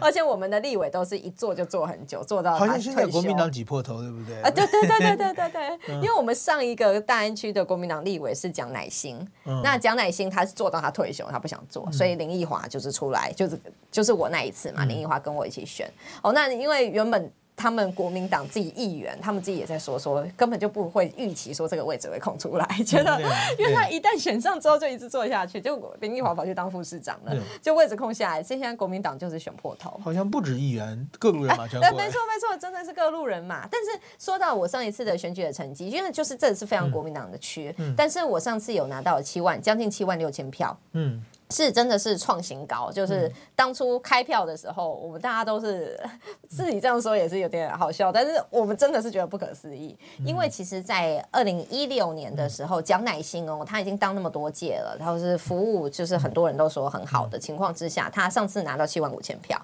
[0.00, 4.40] 而且我们的立委都是一坐就坐很久，坐到好像现在国民党挤破头，对不对？
[4.40, 9.18] 啊，对对对对对对对， 因为我们上一个大安区的国民党立委是蒋乃馨，
[9.64, 15.90] 那蒋乃兴他是做到他退休，他不想做，所以林奕华就是出来，就是就是我那一次嘛，林奕华跟我一起选，
[16.22, 17.28] 哦，那因为原本。
[17.56, 23.18] 他们国民党自己议员，他们自己也在说说，根本就不会预期说这个位置会空出来，觉得，
[23.58, 29.98] 因为他一旦选上之后就一直做下去，就林奕华跑去当副市长了，就位置空下来，现在国民党就是选破头。
[30.04, 31.80] 好像不止议员，各路人马全。
[31.80, 33.66] 对，没错没错，真的是各路人马。
[33.68, 41.24] 但是说到我上一次的选举的成绩，因为就是这是非常国民党的区，嗯，但是我上次有拿到七万，将近七万六千票，嗯。
[41.50, 45.98] 是真的是创新高，就是当初开票的时候，我们大家都是
[46.48, 59.60] 自己这样说也是有点好笑，但是我们真的是觉得不可思议，因为其实，在二零一六年的时候，蒋乃馨哦，他已经当那么多届了，然后是服务就是很多人都说很好的情况之下，他上次拿到七万五千票，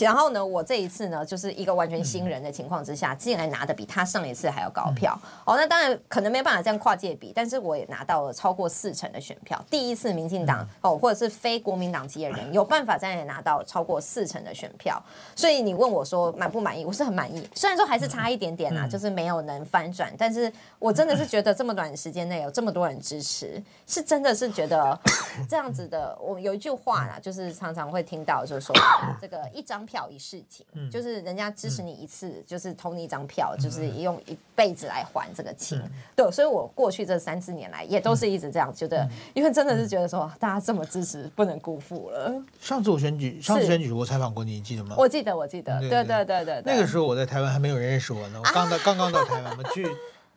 [0.00, 15.00] 然后呢，我这一次呢，就是一个完全新人的情况之下，竟然拿的比他上一次还要高票，哦，那当然可能没办法这样跨界比，但是我也拿到了超过四成的选票，第一次民进党哦，或者是非国民党籍的人 有办法在那里拿到超过四成的选票，
[15.36, 16.84] 所以你问我说满不满意？
[16.84, 24.98] 我是很满意，虽然说还是差一点点啊，就是没有能翻转，但是我真的是觉得这么短时间内有这么多人支持，是真的是觉得
[25.48, 26.16] 这样子的。
[26.20, 28.74] 我有一句话啦，就是常常会听到，就是说
[29.20, 35.82] 这个一张票一事情，就是人家支持你一次，就是投你一张票，就是用一辈子来还这个情。
[36.14, 41.60] 对，所以我过去这三四年来也都是一直这样觉得，因为真的是觉得说大家这么支持不能。
[41.60, 42.42] 辜负了。
[42.58, 44.96] 上次我选举，上次选举我采访过你，你记得吗？
[44.96, 45.78] 我记得，我记得。
[45.78, 46.62] 对对对对对。
[46.64, 49.86] 那个时候我在台湾还没有人认识我呢，我刚到刚刚到台湾，嘛去。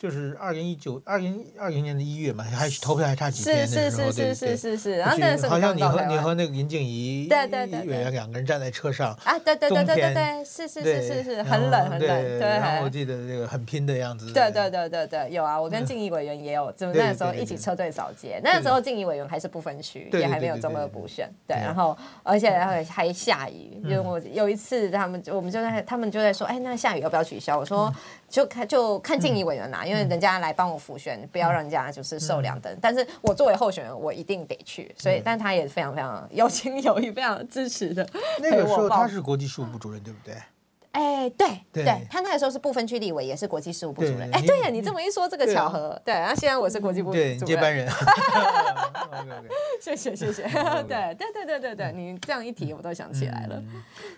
[0.03, 4.97] 就是二零一九二零二零年的一月嘛，还投票还差几天的时候，对对对是。
[4.97, 12.39] 然后那时候好像你和你和那个林静怡对对对委员两个人站在车上啊，对对对对对对，是是是是是，很冷很冷，对。
[12.39, 14.33] 然后我记得这个很拼的样子。
[14.33, 18.41] 对对对对对，有啊，我跟静怡委员也有，就那个时候一起车队扫街。
[18.43, 21.55] 那个时候静怡委员还是不分区，也还没有中二补选，对。
[21.55, 27.57] 然后而且还还下雨，因为我有一次他们我们就在他们就在说，哎，那下雨要不要取消？
[27.57, 27.89] 我说。
[28.33, 32.77] 就看就看静怡委员啦，因为人家来帮我辅选，不要让人家就是受两等。
[32.81, 38.09] 但是我作为候选人，我一定得去，所以，但他也非常非常有情有义，非常支持的。
[38.39, 40.33] 那个时候他是国际事务部主任，对不对？
[40.93, 44.29] 哎，对对，他那个时候是不分区立委，也是国际事务部主任。
[44.31, 45.99] 哎，对呀，你这么一说，这个巧合。
[46.05, 47.89] 对，然后现在我是国际部对接班人。
[49.81, 50.43] 谢谢谢谢，
[50.87, 53.59] 对对对对对对，你这样一提，我都想起来了。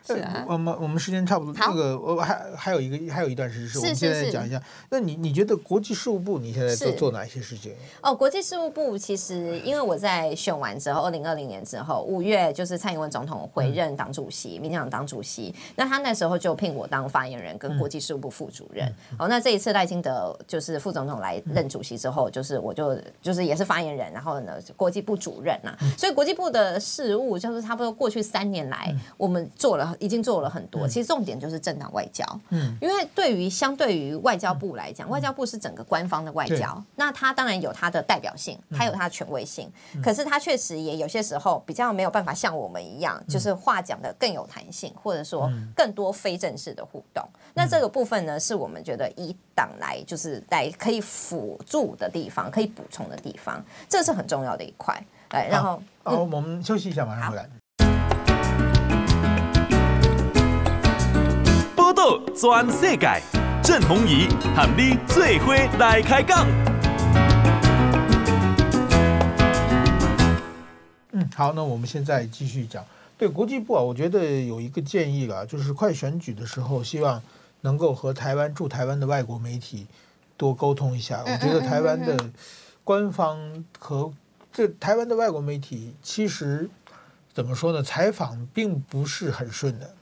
[0.05, 4.61] 是啊，我们我们时间差不多，那个我还还有一个还有一段时间，我们现在讲一下。
[4.89, 7.73] 那你你觉得国际事务部你现在做做哪些事情？
[8.01, 16.53] 哦，国际事务部其实因为我在选完之后，二零二零年之后，五月就是蔡英文总统回任党主席，民进党党主席，那他那时候就。
[16.65, 39.71] 聘我当发言人跟国际事务部副主任，好，那这一次赖清德就是副总统来任主席之后，就是我就就是也是发言人，然后呢国际部主任呐，所以国际部的事务就是差不多过去三年来我们做了已经做了很多，其实重点就是政党外交，嗯，因为对于相对于外交部来讲，外交部是整个官方的外交，那它当然有它的代表性，它有它的权威性，
[40.03, 47.21] 可是它确实也有些时候比较没有办法像我们一样，就是话讲的更有弹性，或者说更多非正式的互动，
[47.53, 54.95] 那这个部分呢，是我们觉得以党来就是来可以辅助的地方，可以补充的地方，这是很重要的一块。
[55.31, 57.49] 哎，然后，好，我们休息一下，马上回来。
[61.75, 63.21] 报道全世界，
[63.61, 66.47] 郑弘仪喊你最伙来开讲。
[71.11, 72.81] 嗯，好，那我们现在继续讲。
[73.17, 77.21] 对国际部啊，我觉得有一个建议啊，就是快选举的时候，希望
[77.61, 79.87] 能够和台湾驻台湾的外国媒体
[80.37, 81.23] 多沟通一下。
[81.25, 82.29] 我觉得台湾的
[82.83, 84.11] 官方和
[84.51, 86.69] 这台湾的外国媒体，其实
[87.33, 87.81] 怎么说呢？
[87.81, 89.95] 采访并不是很顺的。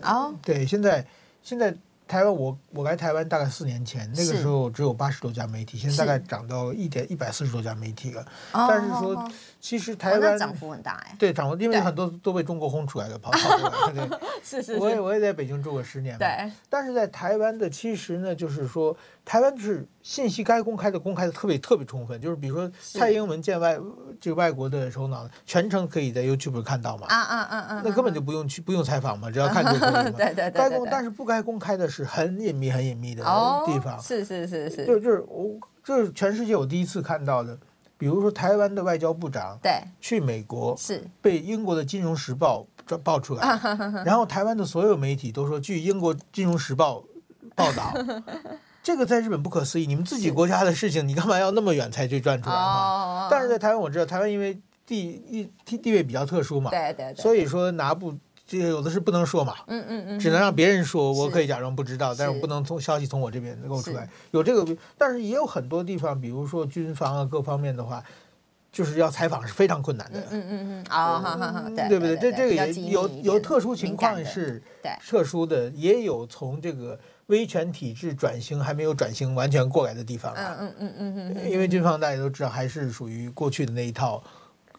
[0.00, 1.06] 啊，对，现在
[1.42, 1.76] 现在。
[2.08, 8.26] 台湾，我我来台湾大概四年前，那个时候只有八十多家媒体，现在大概涨到一点一百四十多家媒体了。
[8.50, 11.14] 但是说，其实台湾涨幅很大哎。
[11.18, 13.92] 对，涨幅，因为很多都被中国轰出来的，跑跑过来。
[13.92, 14.78] 对， 是是。
[14.78, 16.18] 我也我也在北京住过十年嘛。
[16.18, 16.50] 对。
[16.70, 18.96] 但是在台湾的，其实呢，就是说，
[19.28, 23.78] 台湾是信息该公开的公开的特别特别充分，就是比如说蔡英文见外
[24.18, 27.06] 这个外国的首脑，全程可以在 YouTube 看到嘛？
[27.08, 27.82] 啊啊啊啊！
[27.84, 30.02] 那根本就不用去不用采访嘛，只要看就可以嘛。
[30.16, 30.50] 对对对。
[30.52, 33.22] 该公但是不该公开的是很隐秘很隐秘的
[33.66, 34.00] 地方。
[34.00, 34.86] 是是是是。
[34.86, 37.58] 就就是我这是全世界我第一次看到的，
[37.98, 42.66] 比如说台湾的外交部长对去美国是被英国的《金融时报》
[42.96, 43.60] 爆出来，
[44.06, 47.00] 然后台湾的所有媒体都说据英国《金融时报》
[47.54, 47.92] 报道。
[48.88, 53.28] 这个在日本不可思议，你们自己国家的事情，你干嘛要那么远才去转出来嘛？
[53.30, 58.14] 但是在台湾，我知道台湾因为地地地位比较特殊嘛，对对对，所以说拿不
[58.46, 68.02] 这个有的是不能说嘛，嗯嗯嗯，只能让别人说，我可以假装不知道，但是我不能从消息从我这边能够出来，有这个，但是也有很多地方，比如说军方啊各方面的话，
[68.72, 72.16] 就是要采访是非常困难的，嗯嗯嗯，好好好，对不对？
[72.16, 74.62] 这这个也有有特殊情况是
[75.06, 76.98] 特殊的，也有从这个。
[77.28, 84.22] 威权体制转型还没有转型完全过来的地方啊，嗯嗯嗯嗯嗯，因为军方大家都知道还是属于过去的那一套，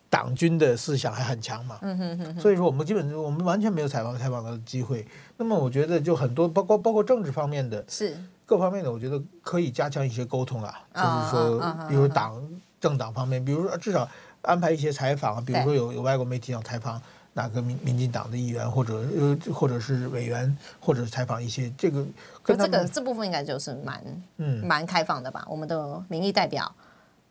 [0.10, 5.08] 党军的思想还很强嘛，嗯，所以说我们基本我们完全没有采访采访的机会。
[5.38, 8.18] 那么我觉得就很多包括包括政治方面的，是。
[8.48, 12.42] 各方面的，我觉得可以加强一些沟通啊，就是说，比如党
[12.82, 14.10] 政党方面，比如说至少
[14.42, 17.00] 安排一些采访，比如说有有外国媒体要采访。
[17.34, 22.06] 哪个民民进党的议员，或者呃，或者是委员，或者是采访一些这个，
[22.44, 24.04] 这个这部分应该就是蛮
[24.38, 25.46] 嗯蛮开放的吧？
[25.50, 26.74] 我们的民意代表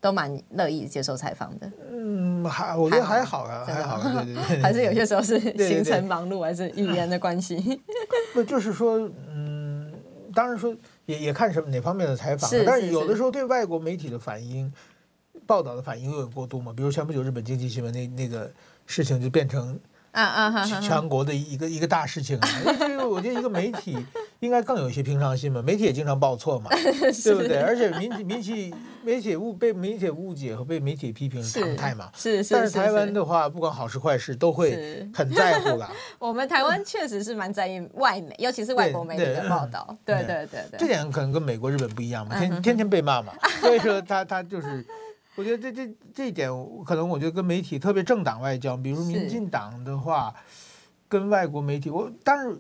[0.01, 1.70] 都蛮乐意接受采访的。
[1.92, 7.80] 嗯，还我觉得还好啊，还好，对对 对，还是有些时候是行程忙碌，还是语言的关系。
[8.32, 9.92] 不就是说，嗯，
[10.32, 10.74] 当然说
[11.07, 14.72] 也也看什么哪方面的采访，但是有的时候对外国媒体的反应、
[15.44, 16.72] 报道的反应有点过度嘛。
[16.72, 18.51] 比如前不久日本经济新闻那那个
[18.89, 19.78] 事情就变成。
[20.11, 20.64] 啊啊！
[20.80, 22.49] 全国的一个一个大事情啊，
[22.89, 23.97] 因为我觉得一个媒体
[24.41, 26.70] 应该更有一些平常心嘛，媒体也经常报错嘛，
[27.22, 27.59] 对不对？
[27.61, 28.74] 而且媒体媒体
[29.05, 32.11] 媒体误被媒体误解和被媒体批评是常态嘛。
[32.16, 32.55] 是是。
[32.55, 35.89] 但是台湾的话，不管好事坏事，都会很在乎的。
[36.18, 39.97] 我们台湾确实是蛮在意外媒，尤其是外国媒体的报道。
[40.07, 40.78] 对对对对。
[40.78, 44.84] 这点可能跟美国、日本不一样嘛，天天天被骂嘛，所以说他他就是。
[45.39, 46.51] 我觉得这这这一点，
[46.84, 50.34] 可能我觉得跟媒体，特别政党外交，比如民进党的话，
[51.09, 52.59] 跟外国媒体，我但是。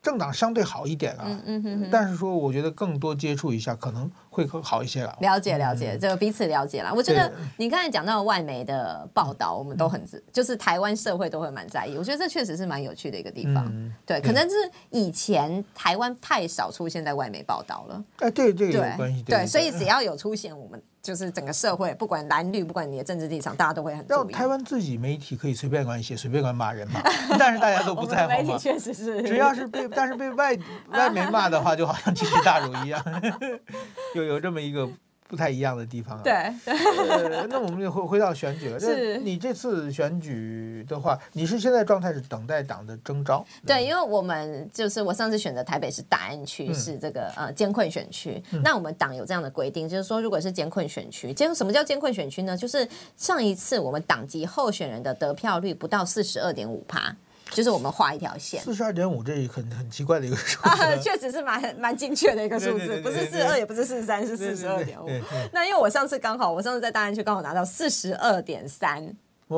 [0.00, 5.14] 政党相对好一点啊，嗯嗯哼哼，但是说我觉得更多接触一下可能会更好一些了。
[5.20, 6.94] 了解了解，这个彼此了解了。
[6.94, 10.02] 我觉得你刚才讲到外媒的报道，我们都很
[10.32, 11.96] 就是台湾社会都会蛮在意。
[11.98, 13.92] 我觉得这确实是蛮有趣的一个地方。
[14.06, 14.54] 对，可能是
[14.90, 18.04] 以前台湾太少出现在外媒报道了。
[18.20, 19.22] 哎，对这个有关系。
[19.24, 24.32] 对，所以只要有出现，我们就是整个社会，不管蓝绿，不管你的政治立场，大家都会很注意。
[24.34, 27.00] 台湾自己媒体可以随便管写， 随便管骂人嘛，
[27.38, 28.28] 但是大家都不在乎。
[28.28, 29.88] 媒体确实是，只要是被。
[29.88, 30.54] 但是被外
[30.90, 33.02] 外媒骂的话，就好像惊世大辱一样，
[34.14, 34.86] 有有这么一个
[35.28, 36.22] 不太一样的地方啊。
[36.24, 36.32] 对，
[36.64, 38.80] 呃，那我们就回回到选举了。
[38.80, 43.44] 是，你这次选举的话，你是现在状态是等待党的征召？
[43.66, 52.56] 对，因为我们就是我上次选择台北市大安区是这个呃艰困选区，那我们党有这样的规定，就是说如果是艰困选区，艰什么叫艰困选区呢？
[52.56, 57.14] 就是上一次我们党籍候选人的得票率不到四十二点五趴。
[57.50, 65.08] 就是我们画一条线，四十二点五，这很很奇怪的一个数字，啊， 确实是蛮蛮精确的一个数字，不是四十二，也不是四十三，是四十二点五。
[65.52, 69.14] 那因为我上次刚好，我上次在大安区刚好拿到四十二点三。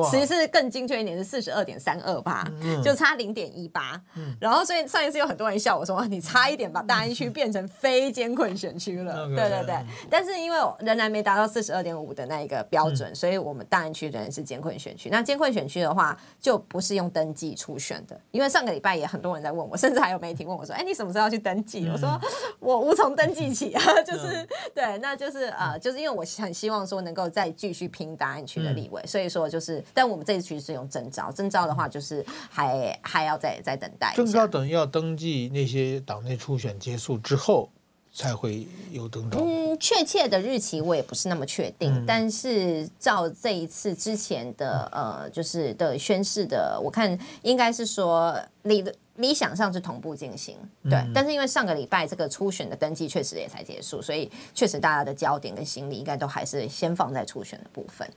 [0.09, 2.45] 其实是更精确一点是四十二点三二八，
[2.83, 4.01] 就差零点一八。
[4.39, 9.27] 然后所以上一次有很多人笑我说，你差一点把大安区变成非监困选区了。
[9.27, 9.75] 对对对。
[10.09, 15.09] 但是因为仍然没达到四十二点五的那一个标准，所以我们大安区仍然是监困选区。
[15.09, 18.19] 那监困选区的话，就不是用登记初选的。
[18.31, 22.19] 因为上个礼拜也很多人在问我， 甚至还有媒体问我说：“哎，你什么时候要去登记？”我说
[22.59, 29.80] ：“我无从登记起 啊。”就是对，那就是呃，就是因为我很希望说能够再继续拼大安区的立委，所以说就是。
[29.93, 34.13] 但我们这一区是用征召，征召的话就是还还要再再等待。
[34.15, 37.69] 征召等于要登记那些党内初选结束之后
[38.13, 39.39] 才会有登召。
[39.39, 48.83] 嗯，确切的日期我也不是那么确定，嗯、但是照这一次之前的呃，就是的宣誓的，我看应该是说理
[49.15, 50.57] 理想上是同步进行。
[50.83, 58.09] 对，嗯、但是因为上个礼拜这个初选的登记确实也才结束，所以确实大家的焦点跟心力应该都还是先放在初选的部分。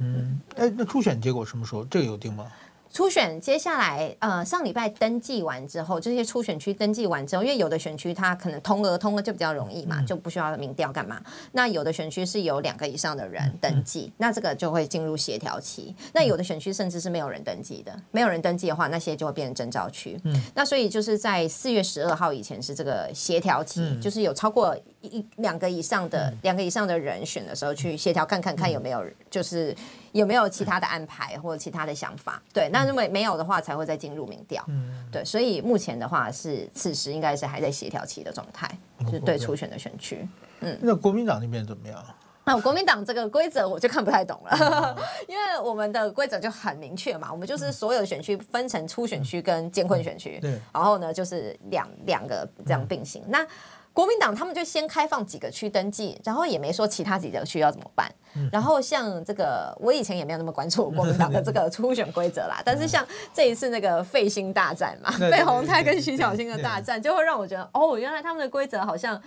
[0.00, 1.84] 嗯，哎，那初选结果什么时候？
[1.84, 2.46] 这个有定吗？
[2.92, 11.22] 初选接下来，呃，上礼拜登记完之后，这些初选区登记完之后，因为有的选区它可能通额通额就比较容易嘛，就不需要民调干嘛。
[11.52, 15.94] 那有的选区是有两个以上的人登记，那这个就会进入协调期。
[16.12, 20.18] 那有的选区甚至是没有人登记的，没有人登记的话，那些就会变成征召区。
[20.24, 24.76] 嗯，那所以就是在四月十二号以前是这个协调期，就是有超过。
[25.00, 29.74] 一两个以上的两个以上的人选的时候去协调看看看有没有就是
[30.12, 35.06] 有没有其他的安排或者其他的想法，对，那如果没有的话才会再进入民调，嗯。
[35.10, 38.70] 对，所以目前的话是此时应该是还在协调期的状态，
[39.00, 40.28] 就是对初选的选区，
[40.60, 42.04] 嗯，那国民党那边怎么样？
[42.42, 44.96] 那国民党这个规则我就看不太懂了，
[45.28, 53.22] 因为我们的规则就很明确嘛，我们就是所有选区分成初选区跟监困选区，对，然后呢就是两两个这样并行。
[53.28, 53.46] 那
[53.92, 58.10] 国民党他们就先开放几个区登记，然后也没说其他几个区要怎么办。
[58.52, 69.20] 然后像这个，我以前也没有那么关注国民党的 这个初选规则啦，但是像这一次那个费心大战嘛， 费鸿泰跟徐小新的大战，就会让我觉得哦，原来他们的规则好像。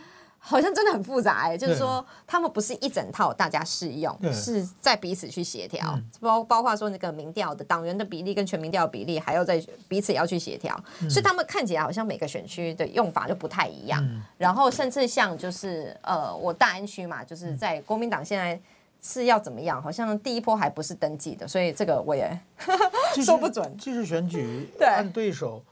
[0.46, 10.78] 好像真的很复杂哎、欸，就是说他们不是一整套大家适用，是在彼此去协调，包包括说那个民调的党员的比例跟全民调比例，还要在彼此要去协调，
[11.10, 14.06] 所以他们看起来好像每个选区的用法就不太一样。
[14.38, 18.60] 然后甚至像就是呃，我大安区嘛，就是在国民党现在
[19.02, 19.82] 是要怎么样？
[19.82, 22.38] 好像第一波还不是登记的，所以这个我也
[23.24, 23.78] 说不准。
[23.78, 25.64] 即使选举按对手。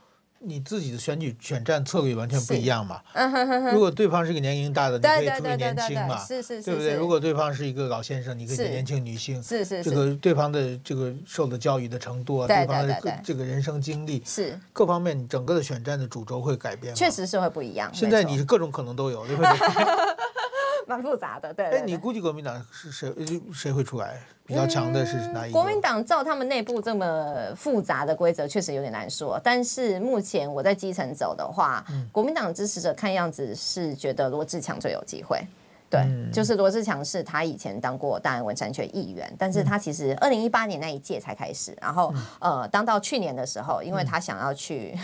[0.44, 3.00] 你自己的选举选战策略完全不一样嘛？
[3.72, 6.18] 如果对方是个年龄大的，你可以特别年轻嘛？
[6.18, 6.94] 是是是，对不对？
[6.94, 9.42] 如果对方是一个老先生，你可以年轻女性。
[9.42, 16.94] 是是是，这个对方的这个受的教育的程度啊，对方的这个人生经历，是各方面，你整个的选战的主轴会改变。
[16.94, 17.90] 确实是会不一样。
[17.92, 19.50] 现在你是各种可能都有，对不对？
[20.88, 21.66] 蛮复杂的，对。
[21.66, 23.12] 哎，你估计国民党是谁？
[23.52, 24.20] 谁会出来？
[24.44, 25.58] 比较强的是哪一个？
[25.58, 29.40] 国民党照他们内部这么复杂的规则，确实有点难说。
[29.42, 35.40] 但是目前我在基层走的话，国民党支持者看样子是觉得罗志强最有机会。
[35.88, 44.98] 对，就是罗志强是他以前当过大安文山区议员，但是他其实二零一八年那一届才开始，然后呃，当到去年的时候，因为他想要去。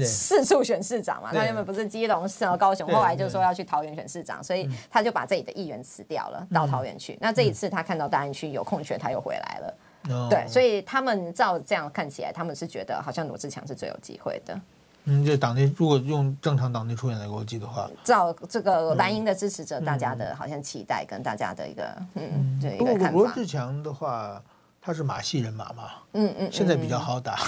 [0.00, 7.18] 四处选市长嘛，他原本不是基隆、市和高雄，后来就说要去桃园选市长，所以他就把自己的议员辞掉了，到桃园去。
[7.20, 10.28] 那这一次他看到大安区有空缺，他又回来了。
[10.30, 14.58] 对，所以他们照这样看起来，他们是觉得好像罗志强是最有机会的。
[15.04, 23.10] 嗯，就党内如果用正常党内出演的逻辑的话，照这个蓝营的支持者，大家的好像期待跟大家的一个嗯，对一个看法。
[23.10, 24.42] 罗志强的话。
[24.84, 27.38] 他是马戏人马嘛，嗯嗯，现在比较好打。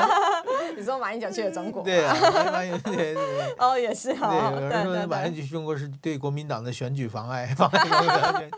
[0.74, 1.82] 你说马英九去了中国？
[1.82, 2.16] 对啊，
[2.50, 3.54] 马英九对对对。
[3.58, 4.50] 哦，也是哈。
[4.50, 8.48] 对，有人说马英九去中国是对国民党的选举妨碍，妨碍。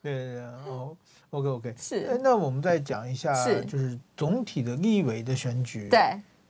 [0.00, 0.96] 对对对，哦
[1.28, 1.74] ，OK OK。
[1.76, 2.18] 是。
[2.24, 3.34] 那我们再讲一下，
[3.66, 5.88] 就是总体的立委的选举。
[5.90, 6.00] 对。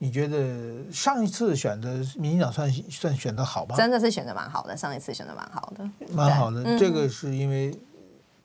[0.01, 3.75] 你觉得上一次选的民进党算算选的好吗？
[3.75, 5.91] 真的是选的蛮好的，上一次选的蛮好的。
[6.15, 7.77] 蛮好的，这个是因为。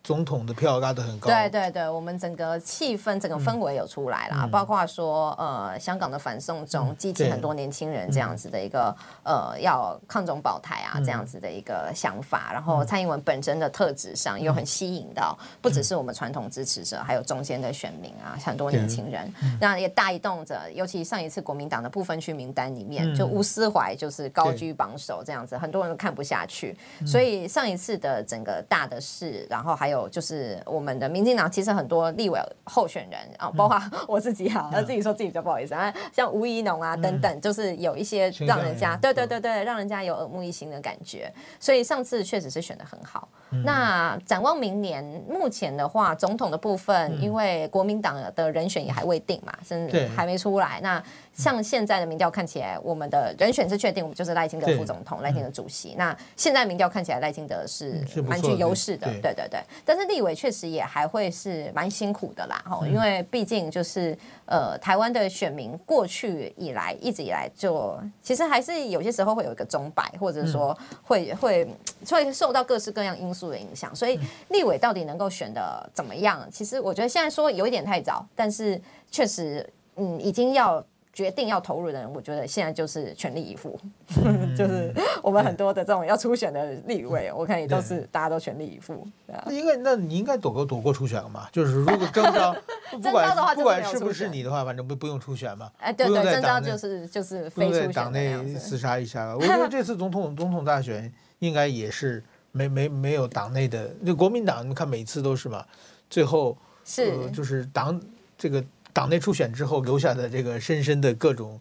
[0.03, 8.93] 总统的票拉得很高，对对对，我们整个气氛、整个氛围有出来啦，嗯、包括说呃，香港的反送中激起很多年轻人这样子的一个、
[9.23, 26.77] 嗯、呃，要抗中保台啊这样子的一个想法，嗯、然后蔡英文本身的特质上又很吸引到不只是我们传统支持者，还有中间的选民啊，很多年轻人，那也带动着，尤其上一次国民党的不分区名单里面，就吴思怀就是高居榜首这样子，很多人都看不下去，
[27.07, 29.92] 所以上一次的整个大的事，然后还有。
[29.93, 41.31] 有就是我们的民进党，其实很多立委候选人啊，包括 我自己哈，自己说自己比较不好意思啊，像吴怡农啊等等，就是有一些让人家对对对对，让人家有耳目一新的感觉。
[41.59, 43.29] 所以上次确实是选的很好。
[43.63, 50.79] 那展望明年，目前的话，总统的部分，因为国民党的人选也还未定嘛，甚至还没出来。
[50.81, 51.01] 那
[51.33, 55.93] 像现在的民调看起来，我们的人选是确定，我们就是赖清德副总统，赖清德主席。
[55.95, 59.59] 那现在民调看起来，赖清德是蛮具优势的，对对对。
[59.85, 71.67] 但是立委确实也还会是蛮辛苦的啦，哈，因为毕竟就是呃，台湾的选民过去以来一直以来就其实还是有些时候会有一个钟摆，或者说会会
[72.07, 74.19] 会受到各式各样因素的影响，所以
[74.49, 76.47] 立委到底能够选的怎么样？
[76.51, 78.81] 其实我觉得现在说有一点太早，但是
[79.11, 80.83] 确实嗯，已经要。
[81.13, 83.79] 决定要投入的人，我觉得现在就是全力以赴，
[84.25, 84.91] 嗯、 就是
[85.21, 89.07] 我们很多的这种要初选的立委，我看也都是大家都全力以赴。
[89.27, 91.47] 那应该，那你应该躲过躲过初选了嘛？
[91.51, 92.55] 就是如果征召，
[92.91, 95.71] 不管不管是不是你的话，反正不不用初选嘛。
[95.77, 99.37] 哎，对对，征召就是就是非初党内厮杀一下了。
[99.37, 105.63] 我觉得这次总统总统大选应该也是没没没有党内的，那国民党你看每次都是嘛，
[106.09, 108.01] 最后是、呃、就是党
[108.35, 108.63] 这个。
[108.93, 111.59] 党内初选之后留下的这个深深的各种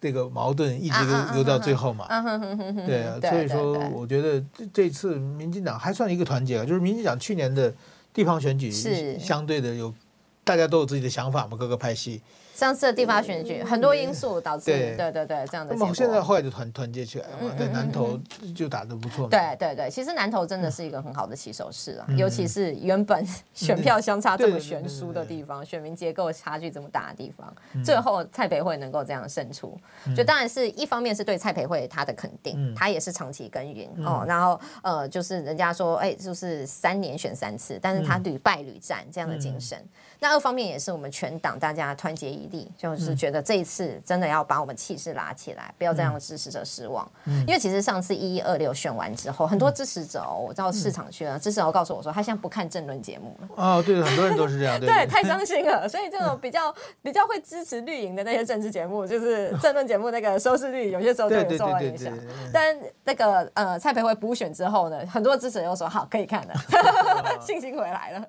[0.00, 2.06] 这个矛盾，一直留留到最后嘛。
[2.86, 7.72] 对啊，所以说我觉得这这次民进党还算一个团结了，就是民进党去年的
[8.12, 8.70] 地方选举
[9.18, 9.92] 相对的有
[10.44, 12.20] 大家都有自己的想法嘛，各个派系。
[12.54, 14.96] 上次的地方选举很多因素导致，对。
[14.96, 15.74] 对对这样的。
[15.74, 18.18] 那么现在后来就团团结起来了嘛，在南投
[18.54, 19.28] 就打得不错。
[19.28, 27.52] 对对对，其实南投真的是一个很好的起手式啊，尤其是原本选票相差这么悬殊的地方，选民结构差距这么大的地方，
[27.84, 29.78] 最后蔡培慧能够这样胜出，
[30.16, 39.78] 就当然是一方面是对蔡培慧他的肯定，他也是长期耕耘哦，然后呃就是人家说哎就是三年选三次，但是他屡败屡战这样的精神。
[40.24, 47.06] 那二方面也是我们全党大家团结一力，就是觉得这一次真的要把我们气势拉起来，不要再让支持者失望。
[47.46, 53.48] 因为其实上次一一二六选完之后，很多支持者哦，我到市场去了，支持者告诉我说，他现在不看政论节目了。
[53.54, 55.86] 哦，对，很多人都是这样， 对，太伤心了。
[55.86, 62.10] 所以这种比较比较会支持绿营的那些政治节目，就是政论节目那个收视率有些时候都有受到影响。
[62.50, 66.54] 但那个呃蔡培慧补选之后呢，很多支持者又说好可以看了
[67.46, 68.24] 信心回来了。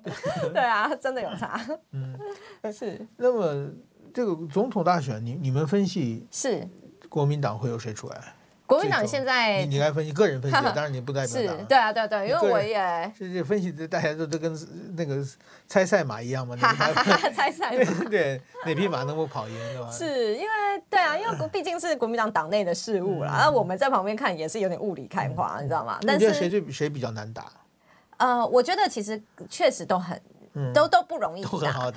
[0.52, 1.58] 对啊，真的有差。
[1.92, 2.18] 嗯，
[2.72, 3.06] 是。
[3.16, 3.70] 那么
[4.12, 6.66] 这个总统大选，你你们分析是
[7.08, 8.34] 国民党会有谁出来？
[8.66, 14.52] 国民党现在你你来分析个人分析，当然你不代表是，对啊对啊对，因为我也这这分析，大家都都跟
[14.96, 15.24] 那个
[15.68, 19.88] 猜赛马一样嘛，猜赛马 对哪匹马能够跑赢对吧？
[19.92, 26.00] 是因为对啊，因为毕竟是国民党党内的事务啦，那我们在旁边看也是有点雾里看花，你知道吗？
[26.02, 27.44] 你觉得谁最谁比较难打？
[28.16, 30.20] 呃，我觉得其实确实都很。
[30.72, 31.92] 都都不容易打，啊，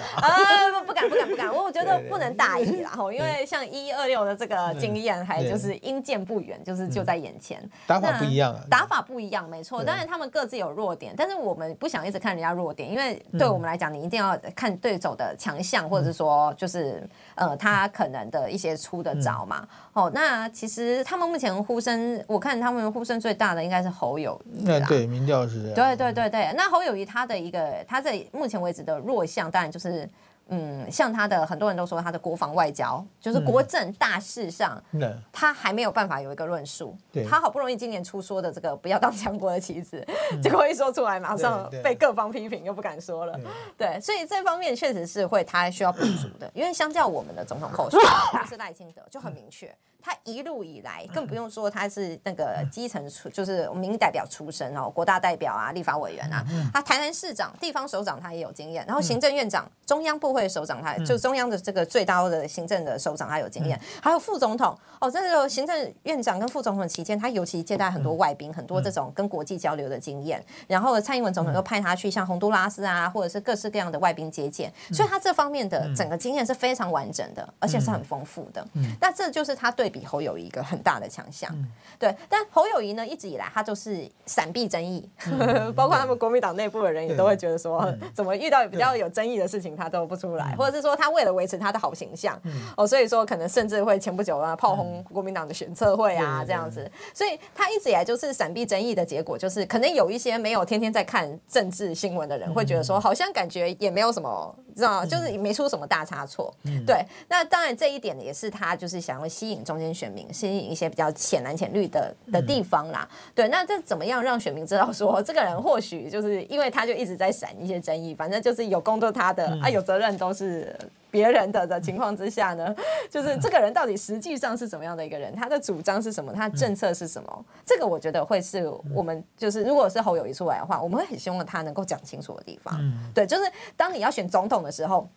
[0.85, 7.61] 不敢不敢不敢，我觉得不能大意啦，因为像一一二六的这个经验，还就是因见不远，就是就在眼前。
[7.87, 9.83] 打法不一样啊，打法不一样，没错。
[9.83, 19.67] 当然他们各自有弱点，但是我们不想一直看人家弱点，因为对我们来讲，你一定要看对手的强项，或者是说就是呃他可能的一些出的招嘛。
[19.99, 24.63] 哦，那其实他们目前呼声，我看他们呼声最大的应该是侯友谊。
[24.63, 25.75] 那对，民调是这样。
[25.75, 30.09] 对对对对，那侯友谊他的一个他在目目前为止的弱项，当然就是，
[30.47, 36.97] 嗯，像他的很多人都说他的国防外交，就是国政大事上，嗯、他还没有办法有一个论述。
[37.11, 43.37] 对他好不容易今年出说的这个不要当强国的棋子，嗯、 结果一说出来，马上被各方批评，又不敢说了。
[43.77, 48.09] 对，对，所以这方面确实是会他需要补足的，因为相较我们的总统候选人
[48.41, 49.71] 就是赖清德就很明确。
[50.01, 78.65] 他一路以来更不用说，他是那个基层出，就是民意代表出身哦，国大代表啊，立法委员啊，他台南市长、地方首长他也有经验，然后行政院长、中央部会首长他就中央的这个最高的行政的首长他有经验，还有副总统哦，这个行政院长跟副总统期间，他尤其接待很多外宾，很多这种跟国际交流的经验，然后蔡英文总统又派他去像洪都拉斯啊，或者是各式各样的外宾接见，所以他这方面的整个经验是非常完整的，而且是很丰富的。
[79.01, 81.67] 那这就是他对比侯友宜一个很大的强项，嗯、
[81.97, 82.15] 对。
[82.29, 105.05] 但侯友谊呢，一直以来他就是闪避争议，嗯、 包括他们国民党内部的人也都会觉得说，嗯、 怎么遇到比较有争议的事情，他都不出来，嗯、或者是说他为了维持他的好形象，嗯、哦，所以说可能甚至会前不久啊炮轰国民党的选策会啊、嗯、这样子，所以他一直以来就是闪避争议的结果，就是可能有一些没有天天在看政治新闻的人会觉得说，好像感觉也没有什么，知道吗？
[105.05, 107.05] 就是没出什么大差错，嗯、对。
[107.27, 110.25] 那当然这一点也是他就是想要吸引中间选民。
[110.33, 120.73] 吸引一些比较浅蓝浅绿的的地方啦，嗯、对，那这怎么样让选民知道说这个人或许就是因为他就一直在闪一些争议，反正就是有工作他的、嗯、啊，有责任都是
[121.11, 122.75] 别人的的情况之下呢，
[123.09, 135.07] 就是这个人到底实际上是怎么样的一个人，他的主张是什么，他的政策是什么，这个我觉得会是我们就是如果是侯友谊出来的话，我们会很希望他能够讲清楚的地方，嗯、对，就是当你要选总统的时候。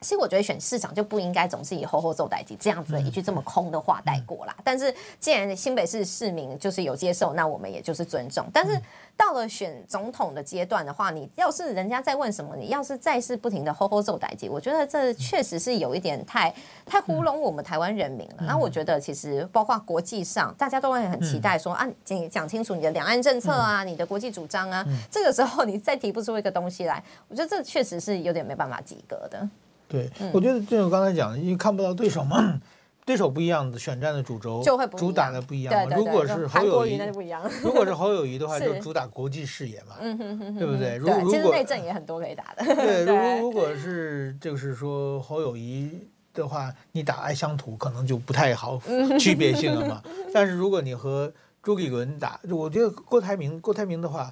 [0.00, 4.54] 其实我觉得选市长就不应该总是以“好好做代替”这样子的一句这么空的话带过啦。
[4.62, 8.46] 但是既然新北市市民就是有接受，那我们也就是尊重。
[8.52, 8.80] 但是
[9.16, 16.54] 到了选总统的阶段的话，你要是人家在问什么，你要是再是不停的“好好做代替”，我觉得这确实是有一点太
[16.86, 18.44] 太糊弄我们台湾人民了。
[18.46, 24.86] 那我觉得其实包括国际上，大家都会很期待说啊，你讲清楚你的两岸政策啊，你的国际主张啊。
[25.10, 29.48] 这个时候你再提不出一个东西来，我觉得这确实是有点没办法及格的。
[29.88, 32.60] 对，我觉得就我刚才讲的，因为看不到对手嘛，
[33.06, 34.62] 对手不一样的选战的主轴，
[34.96, 35.96] 主打的不一样嘛。
[35.96, 37.00] 如果是侯友宜，
[37.64, 40.96] 如果是侯友谊的话，就主打国际视野嘛，对不对？
[40.96, 42.74] 如果其实内政也很多可以打的。
[42.74, 48.78] 对， 如如如果是就是说侯友谊的话，你打爱乡土可能就不太好
[49.18, 50.02] 区别性了嘛。
[50.34, 51.32] 但是如果你和
[51.62, 54.30] 朱立伦打，我觉得郭台铭，郭台铭的话。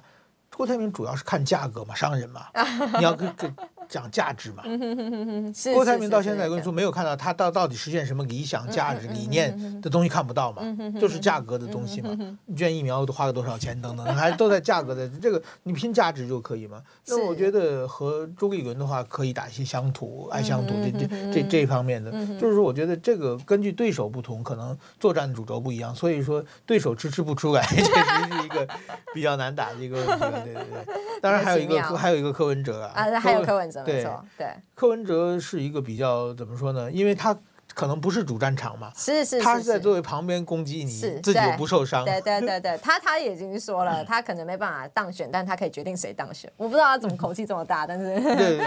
[0.55, 2.47] 郭台铭主要是看价格嘛，商人嘛，
[2.97, 3.53] 你要跟跟
[3.87, 4.63] 讲价值嘛。
[5.73, 10.61] 郭台铭到现在跟你说没有看到他到到底实现什么理想价值理念的东西看不到嘛，
[10.99, 12.09] 就是价格的东西嘛。
[12.45, 16.81] 你捐疫苗都花了多少钱等等， 还都在价格的这个你拼价值就可以嘛。
[17.07, 28.67] 那我觉得和朱立伦的话可以打一些乡土爱乡土这这这这方面的，就是说我觉得这个根据对手不同，可能作战主轴不一样，所以说对手迟迟不出来， 确实是一个
[29.13, 30.25] 比较难打的一个问题。
[30.43, 34.05] 对对对，当然还有一个 还有一个柯文哲啊，啊还有柯文哲对
[34.37, 36.91] 对，柯文哲是一个比较怎么说呢？
[36.91, 37.37] 因为他。
[37.75, 42.03] 可能不是主战场嘛，是是，他是在作为旁边攻击你，自己又不受伤。
[42.03, 46.51] 对对对对， 他他已经说了，他可能没办法当选，但他可以决定谁当选。
[46.55, 48.57] 我不知道他怎么口气这么大，但是对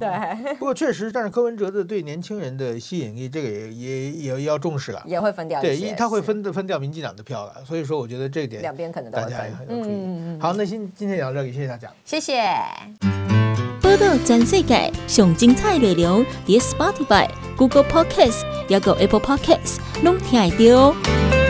[0.00, 0.54] 对。
[0.54, 5.60] 不过确实，但是柯文哲的对年轻人的吸引力，这个也也也要重视了，也会分掉。
[5.60, 10.40] 对，因为他会分分掉民进党的票了，所以说我觉得这一点两边可能大家也很有注意。
[10.40, 12.42] 好，那今今天聊到这里，谢谢大家，谢谢。
[13.86, 21.45] 报道全世界上精彩内容，伫 Spotify、Google Podcasts，还有 Apple Podcasts，拢听得到。